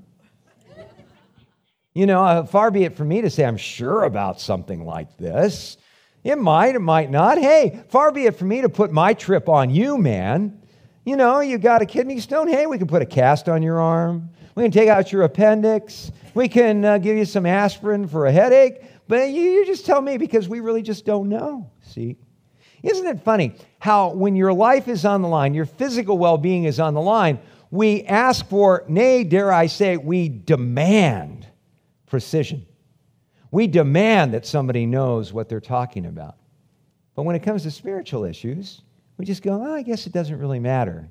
[1.94, 5.16] You know, uh, far be it from me to say I'm sure about something like
[5.16, 5.76] this.
[6.24, 7.38] It might, it might not.
[7.38, 10.61] Hey, far be it from me to put my trip on you, man.
[11.04, 12.48] You know, you got a kidney stone.
[12.48, 14.30] Hey, we can put a cast on your arm.
[14.54, 16.11] We can take out your appendix.
[16.35, 18.83] We can uh, give you some aspirin for a headache.
[19.07, 21.70] But you, you just tell me because we really just don't know.
[21.94, 22.16] See?
[22.83, 26.64] Isn't it funny how when your life is on the line, your physical well being
[26.64, 27.38] is on the line,
[27.70, 31.46] we ask for, nay, dare I say, we demand
[32.07, 32.66] precision.
[33.50, 36.37] We demand that somebody knows what they're talking about.
[37.14, 38.83] But when it comes to spiritual issues,
[39.16, 41.09] we just go, oh, I guess it doesn't really matter.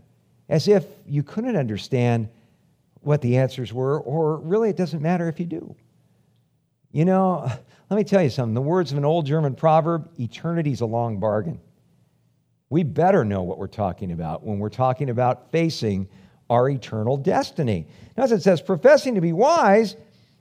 [0.50, 2.28] As if you couldn't understand
[3.00, 5.76] what the answers were, or really it doesn't matter if you do.
[6.92, 7.50] You know,
[7.94, 8.56] let me tell you something.
[8.56, 11.60] The words of an old German proverb eternity's a long bargain.
[12.72, 16.08] We better know what we're talking about when we're talking about facing
[16.50, 17.86] our eternal destiny.
[18.18, 19.96] Now, as it says, professing to be wise,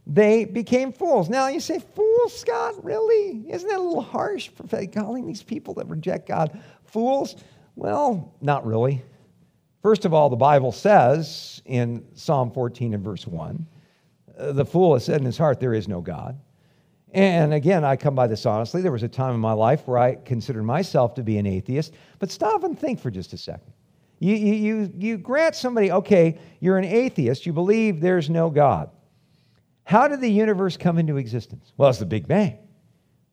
[0.06, 1.28] they became fools.
[1.28, 3.44] Now you say, fools, Scott, really?
[3.50, 4.48] Isn't that a little harsh,
[4.94, 7.36] calling these people that reject God fools?
[7.76, 9.02] Well, not really.
[9.82, 13.66] First of all, the Bible says in Psalm 14 and verse 1,
[14.38, 16.38] uh, the fool has said in his heart, There is no God.
[17.12, 18.80] And again, I come by this honestly.
[18.80, 21.92] There was a time in my life where I considered myself to be an atheist,
[22.18, 23.72] but stop and think for just a second.
[24.18, 28.88] You, you, you grant somebody, okay, you're an atheist, you believe there's no God.
[29.84, 31.72] How did the universe come into existence?
[31.76, 32.56] Well, it's the Big Bang.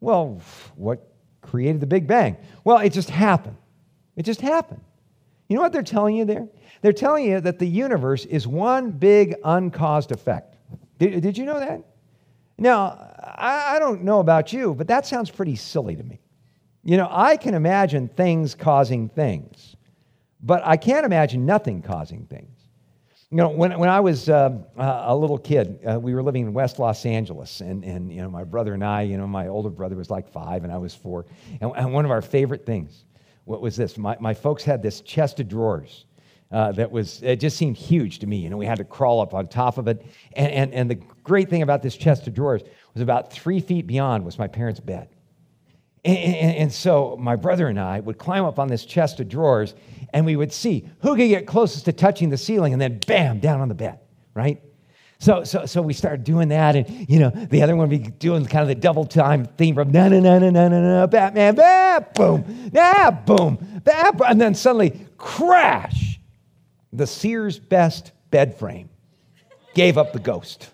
[0.02, 0.42] Well,
[0.76, 2.38] what created the Big Bang?
[2.64, 3.58] Well, it just happened.
[4.16, 4.82] It just happened.
[5.48, 6.48] You know what they're telling you there?
[6.82, 10.56] They're telling you that the universe is one big uncaused effect.
[10.98, 11.84] Did, did you know that?
[12.60, 16.20] Now, I, I don't know about you, but that sounds pretty silly to me.
[16.84, 19.76] You know, I can imagine things causing things,
[20.42, 22.56] but I can't imagine nothing causing things.
[23.32, 26.54] You know, when, when I was uh, a little kid, uh, we were living in
[26.54, 29.70] West Los Angeles, and, and, you know, my brother and I, you know, my older
[29.70, 31.28] brother was like five, and I was four.
[31.62, 33.06] And, and one of our favorite things,
[33.46, 33.98] what was this?
[34.00, 36.06] My, my folks had this chest of drawers
[36.52, 38.38] uh, that was, it just seemed huge to me.
[38.38, 40.06] You know, we had to crawl up on top of it.
[40.34, 43.86] And, and, and the great thing about this chest of drawers was about three feet
[43.86, 45.10] beyond was my parents' bed.
[46.04, 49.28] And, and, and, so my brother and I would climb up on this chest of
[49.28, 49.76] drawers
[50.14, 53.40] and we would see who could get closest to touching the ceiling and then bam,
[53.40, 54.00] down on the bed,
[54.34, 54.62] right?
[55.20, 58.10] So, so, so we started doing that, and you know, the other one would be
[58.10, 61.08] doing kind of the double time theme from na na na na na na na
[61.08, 66.19] Batman, bam, boom, nah, boom, bam, and then suddenly crash.
[66.94, 68.90] The Sears best bed frame
[69.74, 70.70] gave up the ghost.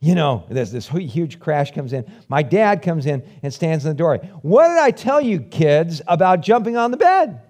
[0.00, 2.10] You know, there's this huge crash comes in.
[2.28, 4.18] My dad comes in and stands in the doorway.
[4.42, 7.40] What did I tell you, kids, about jumping on the bed?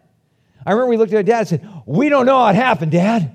[0.65, 3.33] I remember we looked at our dad and said, We don't know it happened, Dad.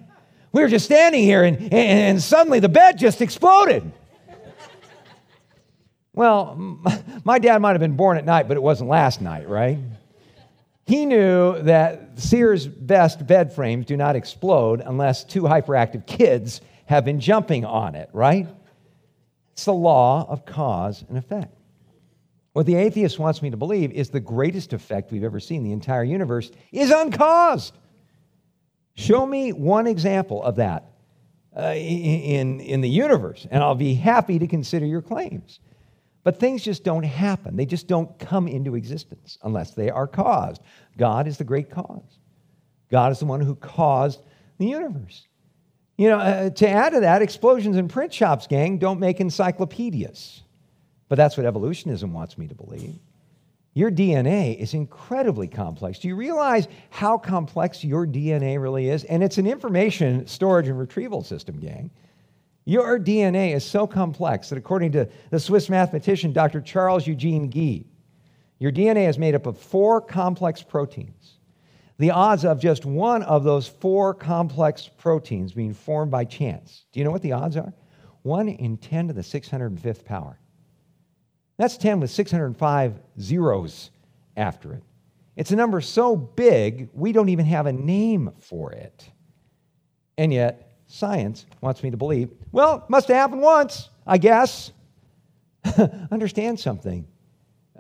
[0.52, 3.90] We were just standing here and, and, and suddenly the bed just exploded.
[6.14, 6.56] well,
[7.24, 9.78] my dad might have been born at night, but it wasn't last night, right?
[10.92, 17.06] He knew that Sears best bed frames do not explode unless two hyperactive kids have
[17.06, 18.46] been jumping on it, right?
[19.54, 21.56] It's the law of cause and effect.
[22.52, 25.72] What the atheist wants me to believe is the greatest effect we've ever seen the
[25.72, 27.74] entire universe is uncaused.
[28.96, 30.92] Show me one example of that
[31.56, 35.62] uh, in, in the universe, and I'll be happy to consider your claims.
[36.24, 37.56] But things just don't happen.
[37.56, 40.62] They just don't come into existence unless they are caused.
[40.98, 42.20] God is the great cause.
[42.92, 44.22] God is the one who caused
[44.60, 45.28] the universe.
[45.98, 50.42] You know, uh, to add to that, explosions in print shops, gang, don't make encyclopedias.
[51.10, 52.96] But that's what evolutionism wants me to believe.
[53.74, 56.00] Your DNA is incredibly complex.
[56.00, 59.06] Do you realize how complex your DNA really is?
[59.06, 61.90] And it's an information storage and retrieval system, gang.
[62.66, 66.62] Your DNA is so complex that according to the Swiss mathematician Dr.
[66.62, 67.86] Charles Eugene Guye,
[68.60, 71.40] your DNA is made up of four complex proteins
[72.02, 76.86] the odds of just one of those four complex proteins being formed by chance.
[76.92, 77.74] Do you know what the odds are?
[78.24, 80.40] 1 in 10 to the 605th power.
[81.58, 83.92] That's 10 with 605 zeros
[84.36, 84.84] after it.
[85.36, 89.08] It's a number so big, we don't even have a name for it.
[90.18, 94.72] And yet, science wants me to believe, well, must have happened once, I guess.
[96.12, 97.08] Understand something.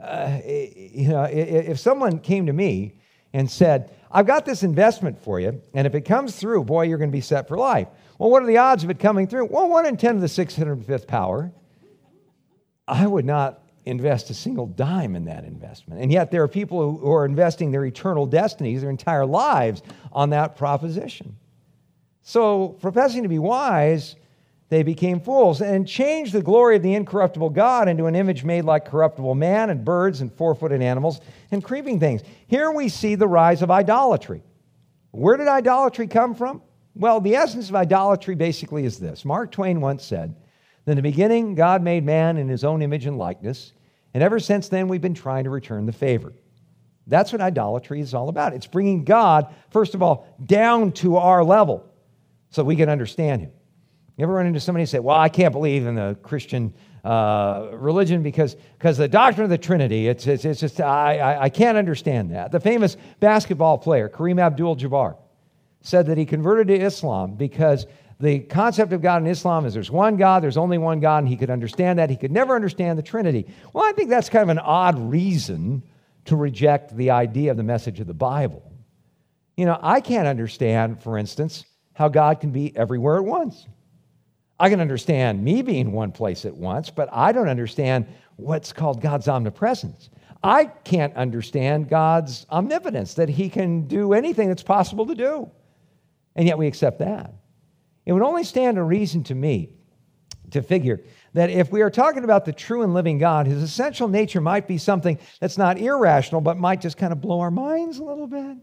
[0.01, 2.95] Uh, you know, if someone came to me
[3.33, 6.97] and said, I've got this investment for you, and if it comes through, boy, you're
[6.97, 7.87] going to be set for life.
[8.17, 9.45] Well, what are the odds of it coming through?
[9.45, 11.51] Well, 1 in 10 to the 605th power.
[12.87, 16.01] I would not invest a single dime in that investment.
[16.01, 19.81] And yet, there are people who are investing their eternal destinies, their entire lives,
[20.11, 21.35] on that proposition.
[22.23, 24.15] So, professing to be wise,
[24.69, 28.63] they became fools and changed the glory of the incorruptible God into an image made
[28.63, 31.19] like corruptible man and birds and four footed animals
[31.51, 32.21] and creeping things.
[32.47, 34.43] Here we see the rise of idolatry.
[35.11, 36.61] Where did idolatry come from?
[36.95, 40.35] Well, the essence of idolatry basically is this Mark Twain once said,
[40.85, 43.73] In the beginning, God made man in his own image and likeness,
[44.13, 46.33] and ever since then, we've been trying to return the favor.
[47.07, 48.53] That's what idolatry is all about.
[48.53, 51.90] It's bringing God, first of all, down to our level
[52.51, 53.51] so we can understand him.
[54.17, 56.73] You ever run into somebody and say, Well, I can't believe in the Christian
[57.03, 61.43] uh, religion because because the doctrine of the Trinity, it's, it's, it's just, I, I,
[61.43, 62.51] I can't understand that.
[62.51, 65.17] The famous basketball player, Kareem Abdul Jabbar,
[65.81, 67.87] said that he converted to Islam because
[68.19, 71.27] the concept of God in Islam is there's one God, there's only one God, and
[71.27, 72.11] he could understand that.
[72.11, 73.47] He could never understand the Trinity.
[73.73, 75.81] Well, I think that's kind of an odd reason
[76.25, 78.71] to reject the idea of the message of the Bible.
[79.57, 81.65] You know, I can't understand, for instance,
[82.01, 83.67] how God can be everywhere at once.
[84.59, 89.01] I can understand me being one place at once, but I don't understand what's called
[89.01, 90.09] God's omnipresence.
[90.43, 95.51] I can't understand God's omnipotence, that He can do anything that's possible to do.
[96.35, 97.35] And yet we accept that.
[98.07, 99.69] It would only stand a reason to me
[100.49, 101.01] to figure
[101.33, 104.67] that if we are talking about the true and living God, His essential nature might
[104.67, 108.25] be something that's not irrational, but might just kind of blow our minds a little
[108.25, 108.57] bit.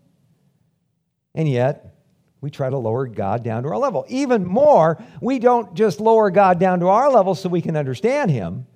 [1.36, 1.97] And yet,
[2.40, 4.04] we try to lower God down to our level.
[4.08, 8.30] Even more, we don't just lower God down to our level so we can understand
[8.30, 8.66] Him.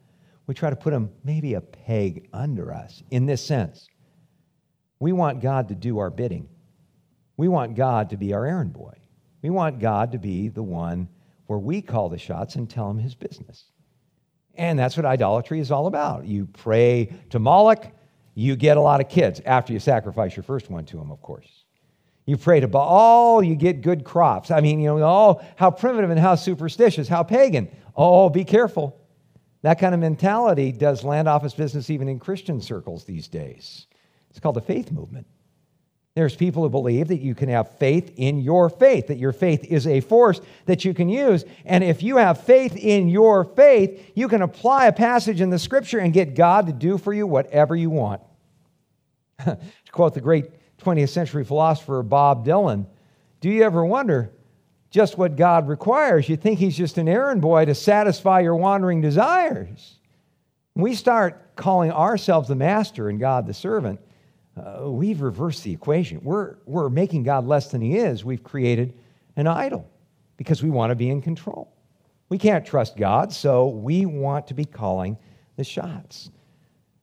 [0.47, 3.89] We try to put Him maybe a peg under us in this sense.
[4.99, 6.49] We want God to do our bidding.
[7.37, 8.95] We want God to be our errand boy.
[9.43, 11.09] We want God to be the one
[11.47, 13.65] where we call the shots and tell Him His business.
[14.55, 16.27] And that's what idolatry is all about.
[16.27, 17.87] You pray to Moloch,
[18.35, 21.21] you get a lot of kids after you sacrifice your first one to him, of
[21.21, 21.62] course.
[22.25, 24.51] You pray to Baal, you get good crops.
[24.51, 27.69] I mean, you know, oh, how primitive and how superstitious, how pagan.
[27.97, 28.99] Oh, be careful.
[29.63, 33.87] That kind of mentality does land office business even in Christian circles these days.
[34.31, 35.27] It's called the faith movement.
[36.15, 39.65] There's people who believe that you can have faith in your faith, that your faith
[39.65, 41.45] is a force that you can use.
[41.65, 45.59] And if you have faith in your faith, you can apply a passage in the
[45.59, 48.21] scripture and get God to do for you whatever you want.
[49.45, 49.59] to
[49.91, 50.51] quote the great
[50.83, 52.87] 20th century philosopher Bob Dylan,
[53.41, 54.31] do you ever wonder
[54.91, 56.29] just what God requires?
[56.29, 59.99] You think He's just an errand boy to satisfy your wandering desires.
[60.75, 64.01] We start calling ourselves the master and God the servant,
[64.57, 66.21] uh, we've reversed the equation.
[66.23, 68.25] We're, we're making God less than He is.
[68.25, 68.95] We've created
[69.37, 69.89] an idol
[70.37, 71.73] because we want to be in control.
[72.29, 75.17] We can't trust God, so we want to be calling
[75.57, 76.31] the shots.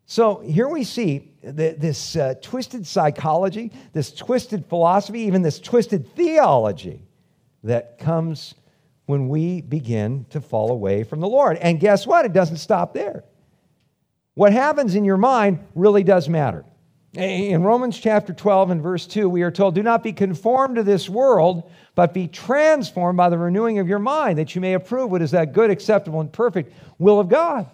[0.10, 7.04] So here we see this uh, twisted psychology, this twisted philosophy, even this twisted theology
[7.64, 8.56] that comes
[9.06, 11.58] when we begin to fall away from the Lord.
[11.58, 12.26] And guess what?
[12.26, 13.24] It doesn't stop there.
[14.34, 16.66] What happens in your mind really does matter.
[17.14, 20.84] In Romans chapter 12 and verse 2, we are told, Do not be conformed to
[20.84, 25.12] this world, but be transformed by the renewing of your mind, that you may approve
[25.12, 27.70] what is that good, acceptable, and perfect will of God.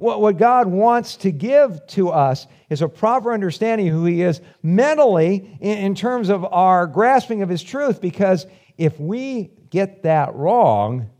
[0.00, 4.22] What, what God wants to give to us is a proper understanding of who He
[4.22, 8.46] is mentally in, in terms of our grasping of His truth, because
[8.78, 11.10] if we get that wrong,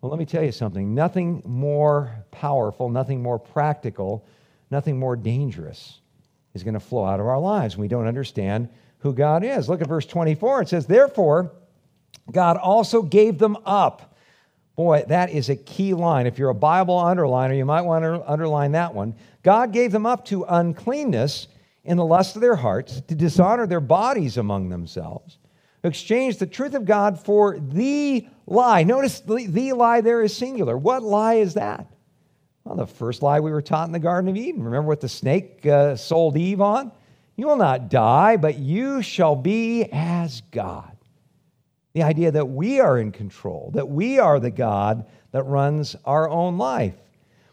[0.00, 4.26] well, let me tell you something nothing more powerful, nothing more practical,
[4.72, 6.00] nothing more dangerous
[6.52, 7.76] is going to flow out of our lives.
[7.76, 8.68] We don't understand
[8.98, 9.68] who God is.
[9.68, 10.62] Look at verse 24.
[10.62, 11.52] It says, Therefore,
[12.32, 14.15] God also gave them up
[14.76, 16.26] Boy, that is a key line.
[16.26, 19.14] If you're a Bible underliner, you might want to underline that one.
[19.42, 21.48] God gave them up to uncleanness
[21.84, 25.38] in the lust of their hearts, to dishonor their bodies among themselves,
[25.82, 28.82] exchange the truth of God for the lie.
[28.82, 30.76] Notice the, the lie there is singular.
[30.76, 31.86] What lie is that?
[32.64, 34.64] Well, the first lie we were taught in the Garden of Eden.
[34.64, 36.90] Remember what the snake uh, sold Eve on?
[37.36, 40.95] You will not die, but you shall be as God.
[41.96, 46.28] The idea that we are in control, that we are the God that runs our
[46.28, 46.92] own life.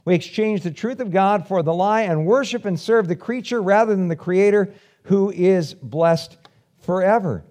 [0.04, 3.62] We exchange the truth of God for the lie and worship and serve the creature
[3.62, 4.74] rather than the Creator
[5.04, 6.36] who is blessed
[6.82, 7.46] forever.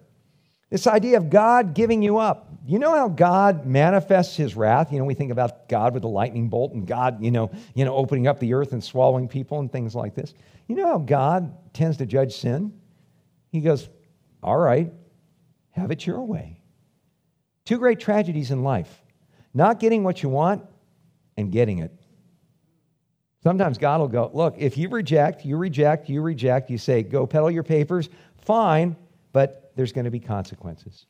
[0.69, 2.53] This idea of God giving you up.
[2.67, 4.93] You know how God manifests his wrath?
[4.93, 7.87] You know, we think about God with a lightning bolt and God, you know, you
[7.87, 10.35] know, opening up the earth and swallowing people and things like this.
[10.67, 12.71] You know how God tends to judge sin?
[13.49, 13.89] He goes,
[14.43, 14.93] All right,
[15.71, 16.62] have it your way.
[17.65, 19.03] Two great tragedies in life
[19.55, 20.65] not getting what you want
[21.37, 21.93] and getting it.
[23.43, 27.27] Sometimes God will go, Look, if you reject, you reject, you reject, you say, Go
[27.27, 28.09] peddle your papers,
[28.39, 28.97] fine,
[29.33, 31.07] but there's going to be consequences.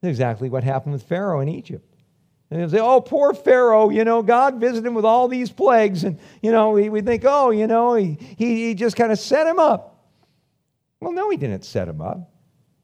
[0.00, 1.96] That's exactly what happened with Pharaoh in Egypt.
[2.50, 6.04] And they'll say, oh, poor Pharaoh, you know, God visited him with all these plagues.
[6.04, 9.18] And, you know, we, we think, oh, you know, he, he, he just kind of
[9.18, 10.06] set him up.
[11.00, 12.30] Well, no, he didn't set him up.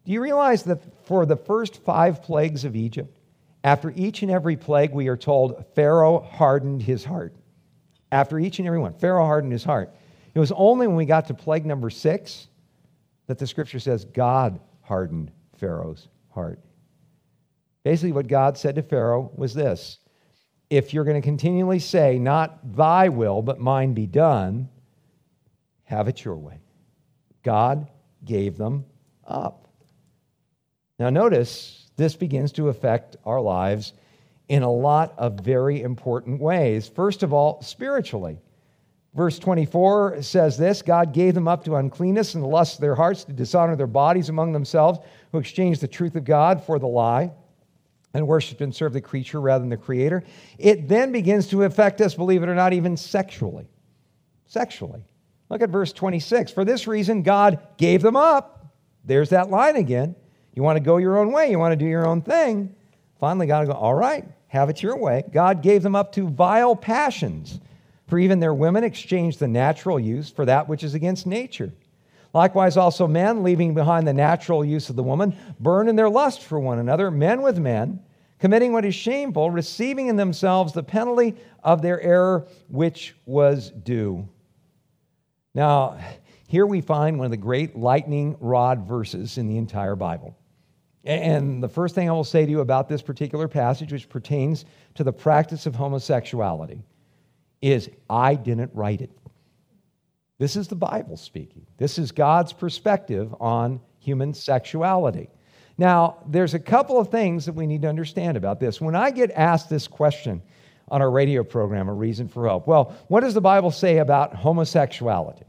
[0.05, 3.17] Do you realize that for the first five plagues of Egypt,
[3.65, 7.35] after each and every plague, we are told Pharaoh hardened his heart.
[8.11, 9.95] After each and every one, Pharaoh hardened his heart.
[10.35, 12.49] It was only when we got to plague number six
[13.27, 16.59] that the scripture says God hardened Pharaoh's heart.
[17.85, 19.99] Basically, what God said to Pharaoh was this
[20.71, 24.69] If you're going to continually say, Not thy will, but mine be done,
[25.85, 26.61] have it your way.
[27.43, 27.89] God
[28.25, 28.85] gave them
[29.27, 29.62] up.
[31.03, 33.93] Now, notice this begins to affect our lives
[34.47, 36.87] in a lot of very important ways.
[36.87, 38.39] First of all, spiritually.
[39.13, 42.95] Verse 24 says this God gave them up to uncleanness and the lust of their
[42.95, 45.01] hearts to dishonor their bodies among themselves,
[45.33, 47.33] who exchanged the truth of God for the lie
[48.15, 50.23] and worshiped and served the creature rather than the creator.
[50.57, 53.67] It then begins to affect us, believe it or not, even sexually.
[54.47, 55.03] Sexually.
[55.51, 56.53] Look at verse 26.
[56.53, 58.73] For this reason, God gave them up.
[59.05, 60.15] There's that line again.
[60.55, 62.75] You want to go your own way, you want to do your own thing.
[63.19, 65.25] Finally, God go, All right, have it your way.
[65.33, 67.61] God gave them up to vile passions.
[68.07, 71.73] For even their women exchanged the natural use for that which is against nature.
[72.35, 76.43] Likewise, also men, leaving behind the natural use of the woman, burn in their lust
[76.43, 78.01] for one another, men with men,
[78.39, 84.29] committing what is shameful, receiving in themselves the penalty of their error which was due.
[85.55, 85.99] Now,
[86.49, 90.37] here we find one of the great lightning rod verses in the entire Bible.
[91.05, 94.65] And the first thing I will say to you about this particular passage, which pertains
[94.95, 96.83] to the practice of homosexuality,
[97.61, 99.11] is I didn't write it.
[100.39, 101.67] This is the Bible speaking.
[101.77, 105.29] This is God's perspective on human sexuality.
[105.79, 108.81] Now, there's a couple of things that we need to understand about this.
[108.81, 110.43] When I get asked this question
[110.89, 114.35] on our radio program, A Reason for Hope, well, what does the Bible say about
[114.35, 115.47] homosexuality?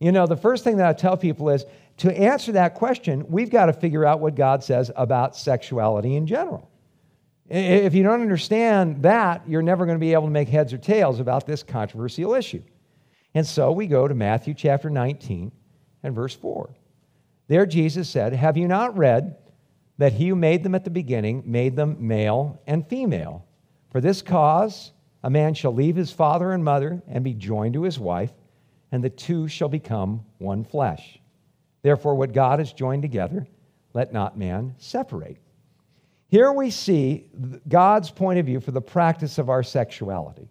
[0.00, 1.64] You know, the first thing that I tell people is
[1.98, 6.26] to answer that question, we've got to figure out what God says about sexuality in
[6.26, 6.70] general.
[7.48, 10.78] If you don't understand that, you're never going to be able to make heads or
[10.78, 12.62] tails about this controversial issue.
[13.34, 15.52] And so we go to Matthew chapter 19
[16.02, 16.74] and verse 4.
[17.48, 19.36] There Jesus said, Have you not read
[19.98, 23.44] that he who made them at the beginning made them male and female?
[23.90, 24.92] For this cause,
[25.22, 28.32] a man shall leave his father and mother and be joined to his wife,
[28.90, 31.20] and the two shall become one flesh.
[31.84, 33.46] Therefore, what God has joined together,
[33.92, 35.36] let not man separate.
[36.28, 37.28] Here we see
[37.68, 40.48] God's point of view for the practice of our sexuality.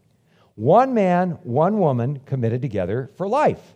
[0.53, 3.73] One man, one woman committed together for life.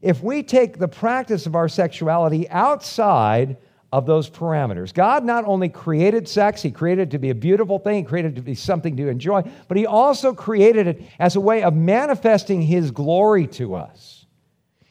[0.00, 3.58] If we take the practice of our sexuality outside
[3.92, 7.78] of those parameters, God not only created sex, He created it to be a beautiful
[7.78, 11.40] thing, created it to be something to enjoy, but He also created it as a
[11.40, 14.17] way of manifesting His glory to us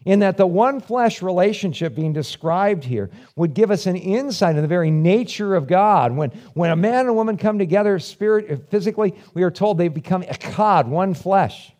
[0.07, 4.61] in that the one flesh relationship being described here would give us an insight into
[4.61, 6.15] the very nature of God.
[6.15, 9.89] When, when a man and a woman come together, spirit, physically, we are told they
[9.89, 11.73] become a echad, one flesh.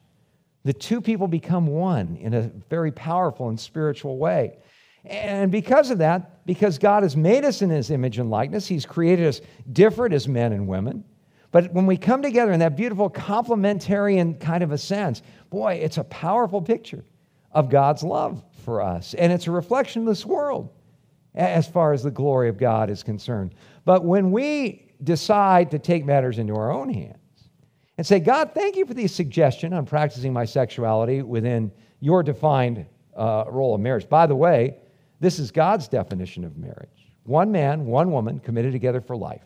[0.66, 4.58] The two people become one in a very powerful and spiritual way.
[5.06, 8.86] And because of that, because God has made us in his image and likeness, he's
[8.86, 9.40] created us
[9.72, 11.06] different as men and women.
[11.54, 15.98] But when we come together in that beautiful complementarian kind of a sense, boy, it's
[15.98, 17.06] a powerful picture
[17.58, 19.16] of God's love for us.
[19.16, 20.70] And it's a reflection of this world
[21.34, 23.56] as far as the glory of God is concerned.
[23.84, 27.18] But when we decide to take matters into our own hands
[27.98, 32.86] and say, God, thank you for the suggestion on practicing my sexuality within your defined
[33.16, 34.08] uh, role of marriage.
[34.08, 34.78] By the way,
[35.20, 36.90] this is God's definition of marriage
[37.24, 39.42] one man, one woman committed together for life.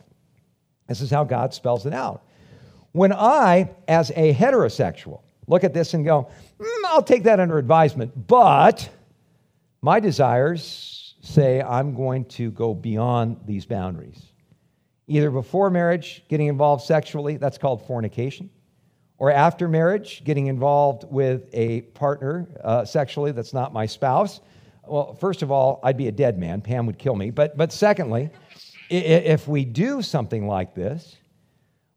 [0.86, 2.24] This is how God spells it out.
[2.92, 7.58] When I, as a heterosexual, look at this and go, mm, I'll take that under
[7.58, 8.88] advisement, but
[9.84, 14.32] My desires say I'm going to go beyond these boundaries.
[15.08, 18.48] Either before marriage, getting involved sexually, that's called fornication,
[19.18, 24.40] or after marriage, getting involved with a partner uh, sexually that's not my spouse.
[24.86, 26.60] Well, first of all, I'd be a dead man.
[26.60, 27.30] Pam would kill me.
[27.30, 28.30] But, but secondly,
[28.88, 31.16] if we do something like this,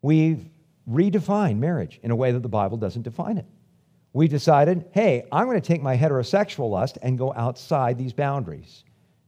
[0.01, 0.43] we've
[0.89, 3.45] redefined marriage in a way that the Bible doesn't define it.
[4.13, 8.83] We decided, hey, I'm going to take my heterosexual lust and go outside these boundaries.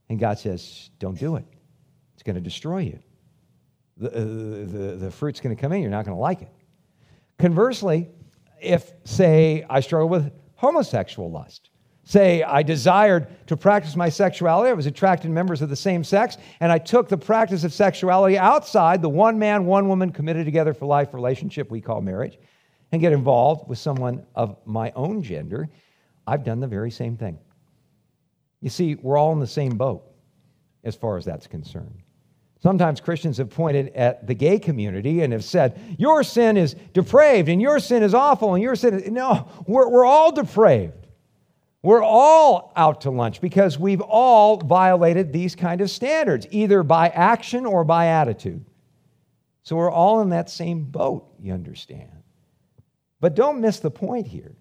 [0.10, 1.46] And God says, don't do it.
[2.14, 3.00] It's going to destroy you.
[3.98, 6.52] The, uh, the, the fruit's going to come in, you're not going to like it.
[7.38, 8.08] Conversely,
[8.62, 11.70] if, say, I struggle with homosexual lust,
[12.08, 16.06] say I desired to practice my sexuality, I was attracted to members of the same
[16.06, 20.46] sex, and I took the practice of sexuality outside the one man, one woman committed
[20.46, 22.40] together for life relationship we call marriage,
[22.94, 25.68] and get involved with someone of my own gender,
[26.26, 27.40] I've done the very same thing.
[28.62, 30.10] You see, we're all in the same boat
[30.86, 32.04] as far as that's concerned.
[32.62, 37.50] Sometimes Christians have pointed at the gay community and have said, Your sin is depraved
[37.50, 39.12] and your sin is awful and your sin is.
[39.12, 41.07] No, we're, we're all depraved.
[41.84, 47.10] We're all out to lunch because we've all violated these kind of standards, either by
[47.10, 48.66] action or by attitude.
[49.64, 52.24] So we're all in that same boat, you understand.
[53.20, 54.56] But don't miss the point here.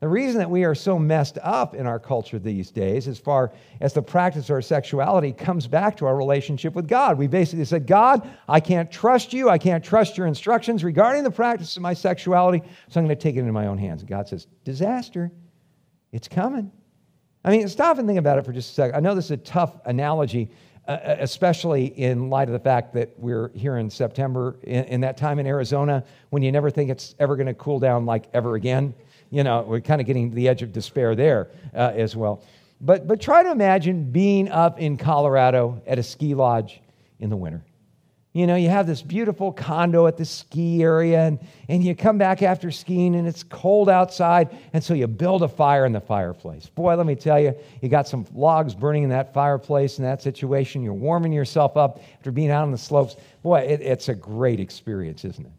[0.00, 3.52] The reason that we are so messed up in our culture these days, as far
[3.80, 7.16] as the practice of our sexuality, comes back to our relationship with God.
[7.16, 9.48] We basically said, God, I can't trust you.
[9.48, 13.22] I can't trust your instructions regarding the practice of my sexuality, so I'm going to
[13.22, 14.02] take it into my own hands.
[14.02, 15.32] And God says, disaster.
[16.16, 16.72] It's coming.
[17.44, 18.96] I mean, stop and think about it for just a second.
[18.96, 20.48] I know this is a tough analogy,
[20.88, 25.00] uh, uh, especially in light of the fact that we're here in September, in, in
[25.02, 28.30] that time in Arizona when you never think it's ever going to cool down like
[28.32, 28.94] ever again.
[29.28, 32.42] You know, we're kind of getting to the edge of despair there uh, as well.
[32.80, 36.80] But, but try to imagine being up in Colorado at a ski lodge
[37.20, 37.62] in the winter.
[38.36, 41.38] You know, you have this beautiful condo at the ski area, and,
[41.70, 45.48] and you come back after skiing and it's cold outside, and so you build a
[45.48, 46.68] fire in the fireplace.
[46.68, 50.20] Boy, let me tell you, you got some logs burning in that fireplace in that
[50.20, 50.82] situation.
[50.82, 53.16] You're warming yourself up after being out on the slopes.
[53.42, 55.52] Boy, it, it's a great experience, isn't it?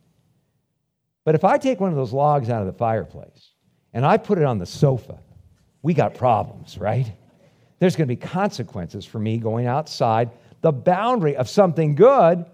[1.25, 3.53] But if I take one of those logs out of the fireplace
[3.91, 5.17] and I put it on the sofa,
[5.81, 7.11] we got problems, right?
[7.79, 10.29] There's going to be consequences for me going outside
[10.61, 12.45] the boundary of something good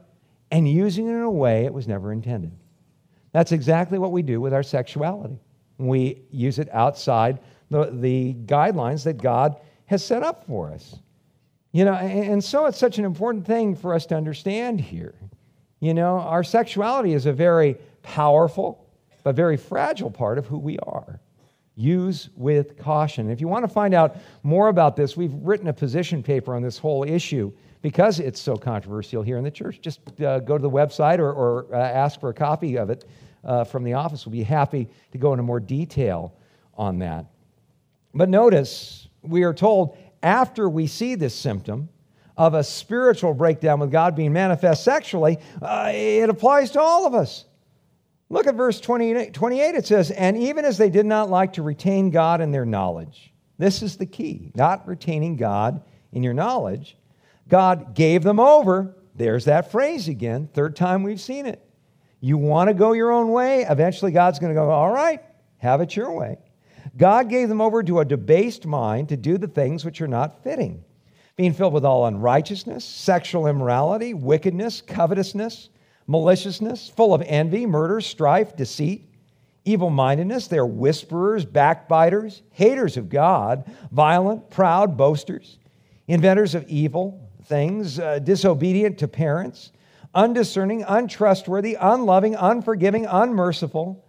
[0.53, 2.51] and using it in a way it was never intended.
[3.31, 5.39] That's exactly what we do with our sexuality.
[5.79, 7.39] We use it outside
[7.71, 10.95] the, the guidelines that God has set up for us.
[11.71, 15.15] You know, and, and so it's such an important thing for us to understand here.
[15.79, 18.87] You know, our sexuality is a very powerful
[19.23, 21.19] but very fragile part of who we are.
[21.75, 23.31] Use with caution.
[23.31, 26.61] If you want to find out more about this, we've written a position paper on
[26.61, 27.51] this whole issue
[27.83, 31.31] because it's so controversial here in the church, just uh, go to the website or,
[31.31, 33.05] or uh, ask for a copy of it
[33.43, 34.25] uh, from the office.
[34.25, 36.33] We'll be happy to go into more detail
[36.75, 37.25] on that.
[38.13, 41.89] But notice, we are told after we see this symptom
[42.37, 47.13] of a spiritual breakdown with God being manifest sexually, uh, it applies to all of
[47.13, 47.43] us.
[48.29, 49.75] Look at verse 28, 28.
[49.75, 53.33] It says, And even as they did not like to retain God in their knowledge,
[53.57, 56.95] this is the key, not retaining God in your knowledge
[57.47, 58.95] God gave them over.
[59.15, 61.63] There's that phrase again, third time we've seen it.
[62.19, 63.63] You want to go your own way?
[63.63, 65.21] Eventually, God's going to go, All right,
[65.57, 66.37] have it your way.
[66.97, 70.43] God gave them over to a debased mind to do the things which are not
[70.43, 70.83] fitting,
[71.35, 75.69] being filled with all unrighteousness, sexual immorality, wickedness, covetousness,
[76.07, 79.09] maliciousness, full of envy, murder, strife, deceit,
[79.65, 80.47] evil mindedness.
[80.47, 85.57] They're whisperers, backbiters, haters of God, violent, proud, boasters,
[86.07, 89.71] inventors of evil things, uh, disobedient to parents,
[90.13, 94.05] undiscerning, untrustworthy, unloving, unforgiving, unmerciful,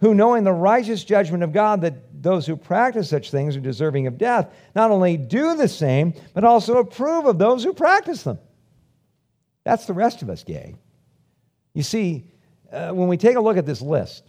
[0.00, 4.06] who, knowing the righteous judgment of God that those who practice such things are deserving
[4.06, 8.38] of death, not only do the same, but also approve of those who practice them.
[9.64, 10.76] That's the rest of us, gay.
[11.74, 12.24] You see,
[12.72, 14.24] uh, when we take a look at this list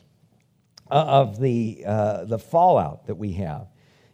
[0.90, 3.68] uh, of the, uh, the fallout that we have,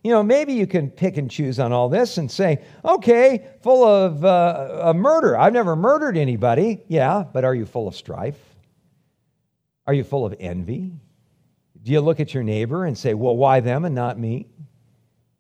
[0.06, 3.84] you know, maybe you can pick and choose on all this and say, okay, full
[3.84, 5.36] of uh, murder.
[5.36, 6.84] I've never murdered anybody.
[6.88, 8.38] Yeah, but are you full of strife?
[9.88, 10.94] Are you full of envy?
[11.82, 14.46] Do you look at your neighbor and say, well, why them and not me?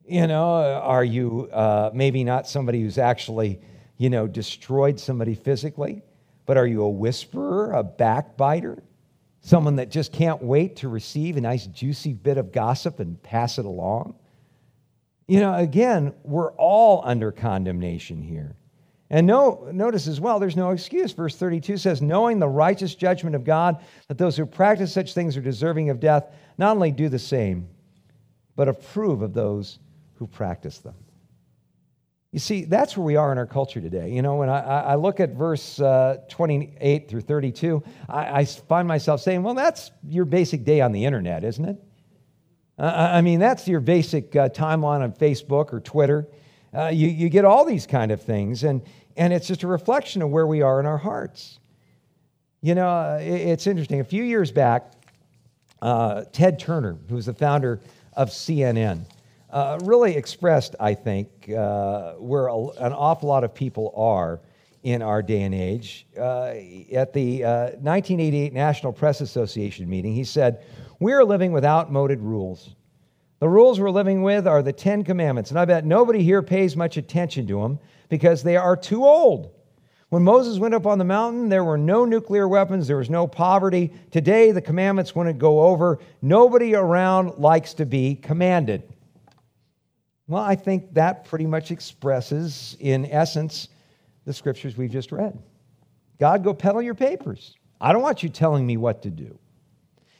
[0.07, 3.61] You know, are you uh, maybe not somebody who's actually,
[3.99, 6.01] you know, destroyed somebody physically,
[6.47, 8.81] but are you a whisperer, a backbiter,
[9.41, 13.59] someone that just can't wait to receive a nice juicy bit of gossip and pass
[13.59, 14.15] it along?
[15.27, 18.55] You know, again, we're all under condemnation here.
[19.09, 21.11] And no, notice as well, there's no excuse.
[21.11, 25.37] Verse 32 says, Knowing the righteous judgment of God, that those who practice such things
[25.37, 27.67] are deserving of death, not only do the same,
[28.55, 29.79] but approve of those
[30.15, 30.95] who practice them.
[32.31, 34.11] You see, that's where we are in our culture today.
[34.11, 38.87] You know, when I, I look at verse uh, 28 through 32, I, I, find
[38.87, 41.81] myself saying, well, that's your basic day on the internet, isn't it?
[42.77, 46.27] Uh, I mean, that's your basic uh, timeline on Facebook or Twitter.
[46.73, 48.81] Uh, you, you get all these kind of things, and,
[49.15, 51.59] and it's just a reflection of where we are in our hearts.
[52.61, 54.01] You know, uh, it, it's interesting.
[54.01, 54.91] A few years back,
[55.81, 57.79] uh, Ted Turner, who was the founder
[58.13, 59.05] of CNN,
[59.51, 64.41] uh, really expressed, I think, where a, an awful lot of people are
[64.83, 66.07] in our day and age.
[66.17, 70.63] At the 1988 uh, National Press Association meeting, he said,
[70.99, 72.75] We are living with outmoded rules.
[73.39, 76.77] The rules we're living with are the Ten Commandments, and I bet nobody here pays
[76.77, 77.79] much attention to them
[78.09, 79.51] because they are too old.
[80.09, 83.27] When Moses went up on the mountain, there were no nuclear weapons, there was no
[83.27, 83.91] poverty.
[84.11, 85.99] Today, the commandments wouldn't go over.
[86.21, 88.83] Nobody around likes to be commanded.
[90.27, 93.67] Well, I think that pretty much expresses, in essence,
[94.25, 95.37] the scriptures we've just read.
[96.19, 97.55] God, go peddle your papers.
[97.81, 99.37] I don't want you telling me what to do.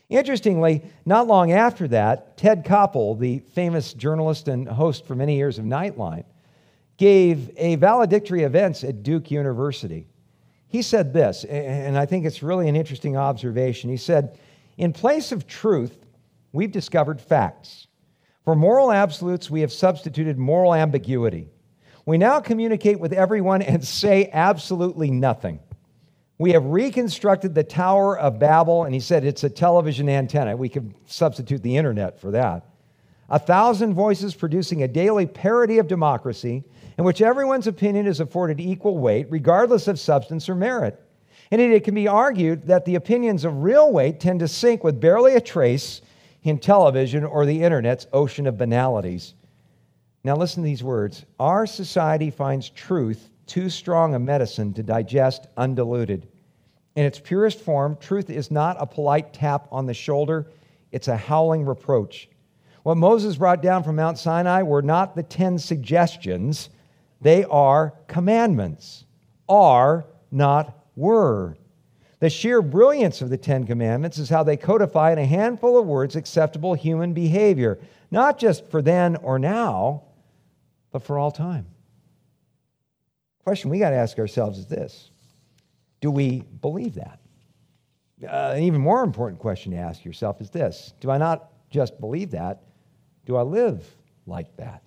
[0.09, 5.57] Interestingly, not long after that, Ted Koppel, the famous journalist and host for many years
[5.57, 6.25] of Nightline,
[6.97, 10.07] gave a valedictory events at Duke University.
[10.67, 13.89] He said this, and I think it's really an interesting observation.
[13.89, 14.37] He said,
[14.77, 16.05] In place of truth,
[16.53, 17.87] we've discovered facts.
[18.43, 21.49] For moral absolutes, we have substituted moral ambiguity.
[22.05, 25.59] We now communicate with everyone and say absolutely nothing.
[26.37, 30.55] We have reconstructed the Tower of Babel, and he said it's a television antenna.
[30.57, 32.65] We could substitute the internet for that.
[33.29, 36.63] A thousand voices producing a daily parody of democracy
[36.97, 41.01] in which everyone's opinion is afforded equal weight, regardless of substance or merit.
[41.51, 44.99] Indeed, it can be argued that the opinions of real weight tend to sink with
[44.99, 46.01] barely a trace
[46.43, 49.33] in television or the internet's ocean of banalities.
[50.23, 55.47] Now, listen to these words Our society finds truth too strong a medicine to digest
[55.57, 56.27] undiluted.
[56.95, 60.47] In its purest form, truth is not a polite tap on the shoulder,
[60.91, 62.29] it's a howling reproach.
[62.83, 66.69] What Moses brought down from Mount Sinai were not the 10 suggestions,
[67.21, 69.05] they are commandments.
[69.49, 71.57] Are, not were.
[72.19, 75.85] The sheer brilliance of the Ten Commandments is how they codify in a handful of
[75.85, 77.79] words acceptable human behavior,
[78.09, 80.03] not just for then or now,
[80.91, 81.67] but for all time.
[83.45, 85.11] Question we got to ask ourselves is this
[86.01, 87.19] Do we believe that?
[88.23, 91.99] Uh, an even more important question to ask yourself is this Do I not just
[91.99, 92.63] believe that?
[93.25, 93.85] Do I live
[94.25, 94.81] like that?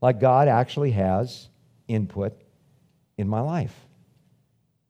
[0.00, 1.48] Like God actually has
[1.88, 2.40] input
[3.18, 3.74] in my life?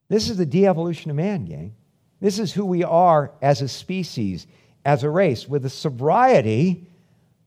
[0.09, 1.75] This is the de evolution of man, gang.
[2.21, 4.47] This is who we are as a species,
[4.85, 6.87] as a race, with the sobriety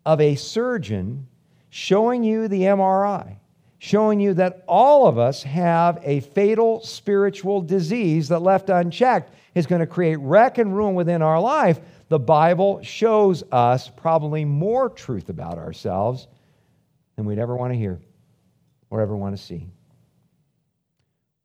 [0.05, 1.27] of a surgeon
[1.69, 3.37] showing you the MRI,
[3.77, 9.65] showing you that all of us have a fatal spiritual disease that, left unchecked, is
[9.65, 11.79] going to create wreck and ruin within our life.
[12.09, 16.27] The Bible shows us probably more truth about ourselves
[17.15, 17.99] than we'd ever want to hear
[18.89, 19.67] or ever want to see.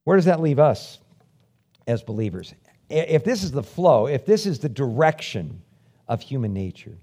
[0.04, 0.98] Where does that leave us?
[1.90, 2.54] as believers.
[2.88, 5.62] If this is the flow, if this is the direction
[6.08, 6.96] of human nature,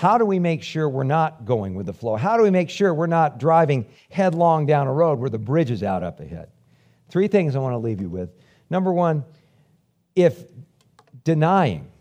[0.00, 2.16] how do we make sure we're not going with the flow?
[2.16, 5.70] How do we make sure we're not driving headlong down a road where the bridge
[5.70, 6.48] is out up ahead?
[7.10, 8.30] Three things I want to leave you with.
[8.70, 9.26] Number one,
[10.16, 10.44] if
[11.22, 11.92] denying,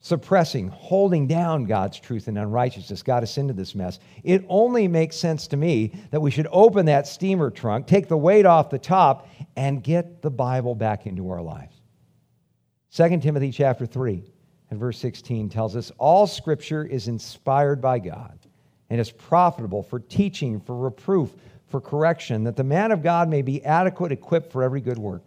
[0.00, 5.14] suppressing, holding down God's truth and unrighteousness got us into this mess, it only makes
[5.14, 8.78] sense to me that we should open that steamer trunk, take the weight off the
[8.78, 11.80] top, and get the Bible back into our lives.
[12.90, 14.24] 2 Timothy chapter 3
[14.70, 18.38] and verse 16 tells us all scripture is inspired by God
[18.88, 21.30] and is profitable for teaching, for reproof,
[21.68, 25.24] for correction, that the man of God may be adequate, equipped for every good work.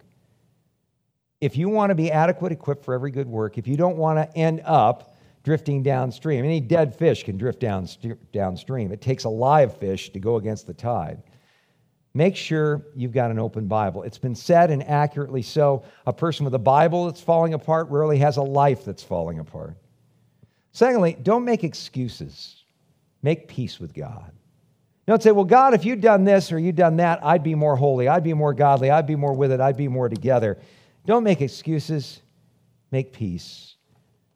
[1.40, 4.18] If you want to be adequate, equipped for every good work, if you don't want
[4.18, 7.86] to end up drifting downstream, any dead fish can drift down,
[8.32, 8.92] downstream.
[8.92, 11.22] It takes a live fish to go against the tide
[12.14, 14.04] make sure you've got an open Bible.
[14.04, 18.18] It's been said, and accurately so, a person with a Bible that's falling apart rarely
[18.18, 19.76] has a life that's falling apart.
[20.72, 22.62] Secondly, don't make excuses.
[23.22, 24.30] Make peace with God.
[25.06, 27.76] Don't say, well, God, if you'd done this or you'd done that, I'd be more
[27.76, 30.58] holy, I'd be more godly, I'd be more with it, I'd be more together.
[31.04, 32.22] Don't make excuses,
[32.90, 33.76] make peace.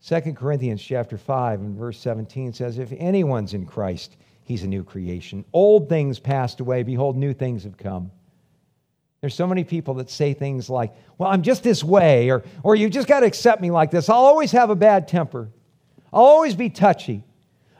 [0.06, 4.16] 2 Corinthians chapter 5 and verse 17 says, If anyone's in Christ,
[4.48, 5.44] he's a new creation.
[5.52, 6.82] Old things passed away.
[6.82, 8.10] Behold, new things have come.
[9.20, 12.74] There's so many people that say things like, well, I'm just this way, or, or
[12.74, 14.08] you just got to accept me like this.
[14.08, 15.50] I'll always have a bad temper.
[16.12, 17.24] I'll always be touchy.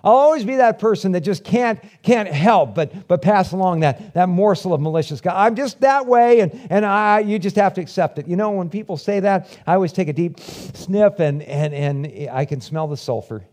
[0.04, 4.14] I'll always be that person that just can't, can't help but, but pass along that,
[4.14, 5.34] that morsel of malicious God.
[5.36, 8.28] I'm just that way, and, and I, you just have to accept it.
[8.28, 12.30] You know, when people say that, I always take a deep sniff and, and, and
[12.30, 13.44] I can smell the sulfur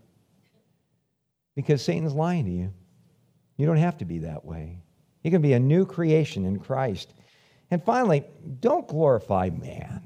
[1.56, 2.74] because Satan's lying to you.
[3.58, 4.80] You don't have to be that way.
[5.24, 7.14] You can be a new creation in Christ.
[7.72, 8.24] And finally,
[8.60, 10.02] don't glorify man.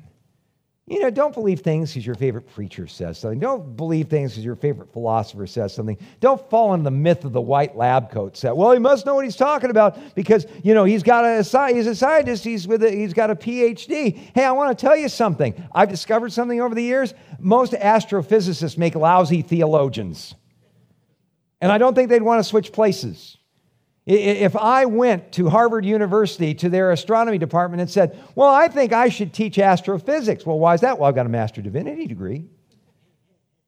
[0.90, 3.40] You know, don't believe things because your favorite preacher says something.
[3.40, 6.00] Don't believe things because your favorite philosopher says something.
[6.20, 8.58] Don't fall into the myth of the white lab coat set.
[8.58, 11.86] Well, he must know what he's talking about because, you know, he's got a, he's
[11.86, 14.18] a scientist, he's, with a, he's got a PhD.
[14.34, 15.64] Hey, I want to tell you something.
[15.76, 17.14] I've discovered something over the years.
[17.38, 20.34] Most astrophysicists make lousy theologians.
[21.62, 23.38] And I don't think they'd want to switch places.
[24.12, 28.92] If I went to Harvard University to their astronomy department and said, Well, I think
[28.92, 30.48] I should teach astrophysics.
[30.48, 30.98] Well, why is that?
[30.98, 32.46] Well, I've got a master divinity degree.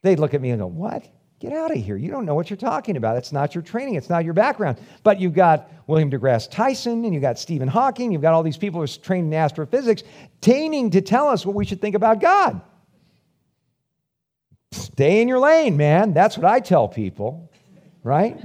[0.01, 1.07] They'd look at me and go, What?
[1.39, 1.95] Get out of here.
[1.95, 3.17] You don't know what you're talking about.
[3.17, 4.79] It's not your training, it's not your background.
[5.03, 8.57] But you've got William deGrasse Tyson and you've got Stephen Hawking, you've got all these
[8.57, 10.01] people who are trained in astrophysics,
[10.39, 12.61] taining to tell us what we should think about God.
[14.71, 16.13] Stay in your lane, man.
[16.13, 17.51] That's what I tell people,
[18.03, 18.39] right?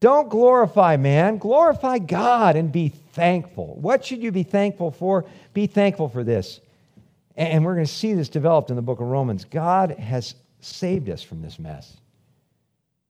[0.00, 3.76] Don't glorify man, glorify God and be thankful.
[3.80, 5.26] What should you be thankful for?
[5.52, 6.60] Be thankful for this.
[7.36, 9.44] And we're going to see this developed in the book of Romans.
[9.44, 11.96] God has saved us from this mess.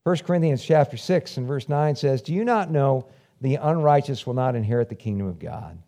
[0.03, 3.07] 1 Corinthians chapter 6 and verse 9 says, Do you not know
[3.41, 5.79] the unrighteous will not inherit the kingdom of God?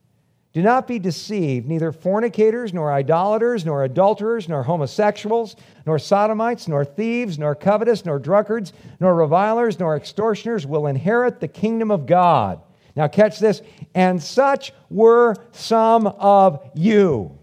[0.53, 1.66] Do not be deceived.
[1.66, 8.18] Neither fornicators, nor idolaters, nor adulterers, nor homosexuals, nor sodomites, nor thieves, nor covetous, nor
[8.18, 12.61] drunkards, nor revilers, nor extortioners will inherit the kingdom of God.
[12.94, 13.62] Now, catch this.
[13.94, 17.38] And such were some of you.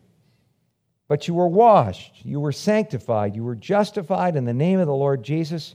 [1.07, 4.93] But you were washed, you were sanctified, you were justified in the name of the
[4.93, 5.73] Lord Jesus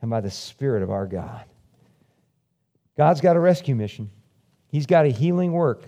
[0.00, 1.44] and by the Spirit of our God.
[2.96, 4.10] God's got a rescue mission,
[4.68, 5.82] He's got a healing work.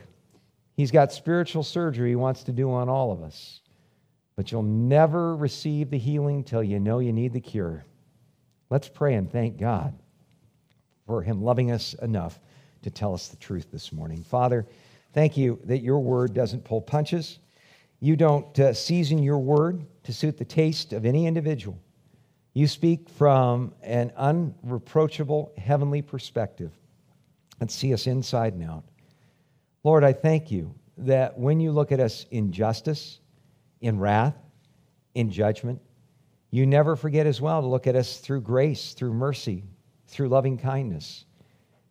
[0.82, 3.60] He's got spiritual surgery he wants to do on all of us.
[4.34, 7.84] But you'll never receive the healing till you know you need the cure.
[8.68, 9.96] Let's pray and thank God
[11.06, 12.40] for him loving us enough
[12.82, 14.24] to tell us the truth this morning.
[14.24, 14.66] Father,
[15.12, 17.38] thank you that your word doesn't pull punches.
[18.00, 21.78] You don't uh, season your word to suit the taste of any individual.
[22.54, 26.72] You speak from an unreproachable heavenly perspective
[27.60, 28.82] and see us inside and out.
[29.84, 33.18] Lord, I thank you that when you look at us in justice,
[33.80, 34.36] in wrath,
[35.14, 35.80] in judgment,
[36.50, 39.64] you never forget as well to look at us through grace, through mercy,
[40.06, 41.24] through loving kindness.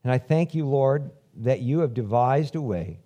[0.04, 3.00] And I thank you, Lord, that you have devised a way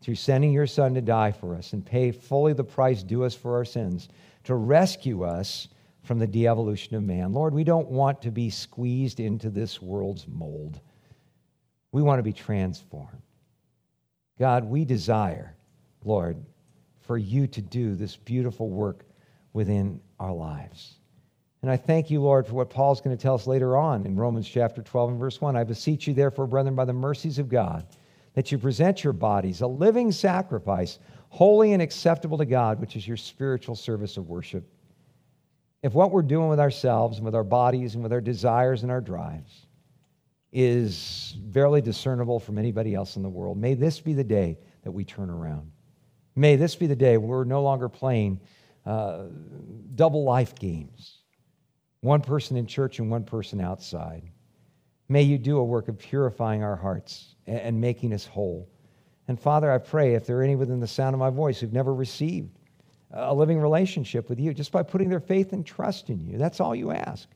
[0.00, 3.34] through sending your Son to die for us and pay fully the price due us
[3.34, 4.08] for our sins
[4.44, 5.68] to rescue us
[6.02, 7.32] from the de evolution of man.
[7.32, 10.80] Lord, we don't want to be squeezed into this world's mold,
[11.92, 13.22] we want to be transformed.
[14.38, 15.56] God, we desire,
[16.04, 16.44] Lord,
[17.00, 19.04] for you to do this beautiful work
[19.52, 20.96] within our lives.
[21.62, 24.16] And I thank you, Lord, for what Paul's going to tell us later on in
[24.16, 25.56] Romans chapter 12 and verse 1.
[25.56, 27.86] I beseech you, therefore, brethren, by the mercies of God,
[28.34, 33.06] that you present your bodies a living sacrifice, holy and acceptable to God, which is
[33.06, 34.64] your spiritual service of worship.
[35.82, 38.90] If what we're doing with ourselves and with our bodies and with our desires and
[38.90, 39.66] our drives
[40.52, 43.56] is barely discernible from anybody else in the world.
[43.56, 45.70] May this be the day that we turn around.
[46.36, 48.40] May this be the day we're no longer playing
[48.84, 49.24] uh,
[49.94, 51.22] double life games
[52.02, 54.28] one person in church and one person outside.
[55.08, 58.68] May you do a work of purifying our hearts and, making us whole.
[59.28, 61.72] And Father, I pray if there are any within the sound of my voice who've
[61.72, 62.58] never received
[63.12, 66.60] a living relationship with you, just by putting their faith and trust in you, that's
[66.60, 67.28] all you ask.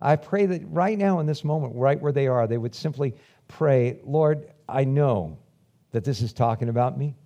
[0.00, 3.14] I pray that right now in this moment, right where they are, they would simply
[3.48, 5.38] pray, Lord, I know
[5.92, 7.16] that this is talking about me.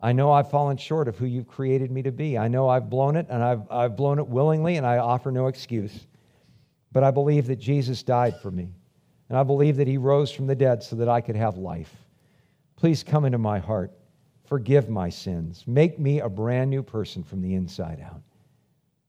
[0.00, 2.36] I know I've fallen short of who you've created me to be.
[2.36, 5.46] I know I've blown it, and I've, I've blown it willingly, and I offer no
[5.46, 6.06] excuse.
[6.90, 8.74] But I believe that Jesus died for me,
[9.28, 11.94] and I believe that he rose from the dead so that I could have life.
[12.74, 13.92] Please come into my heart.
[14.44, 15.62] Forgive my sins.
[15.68, 18.22] Make me a brand new person from the inside out.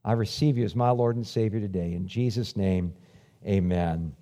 [0.06, 1.94] I receive you as my Lord and Savior today.
[1.94, 2.94] In Jesus' name,
[3.46, 4.14] amen.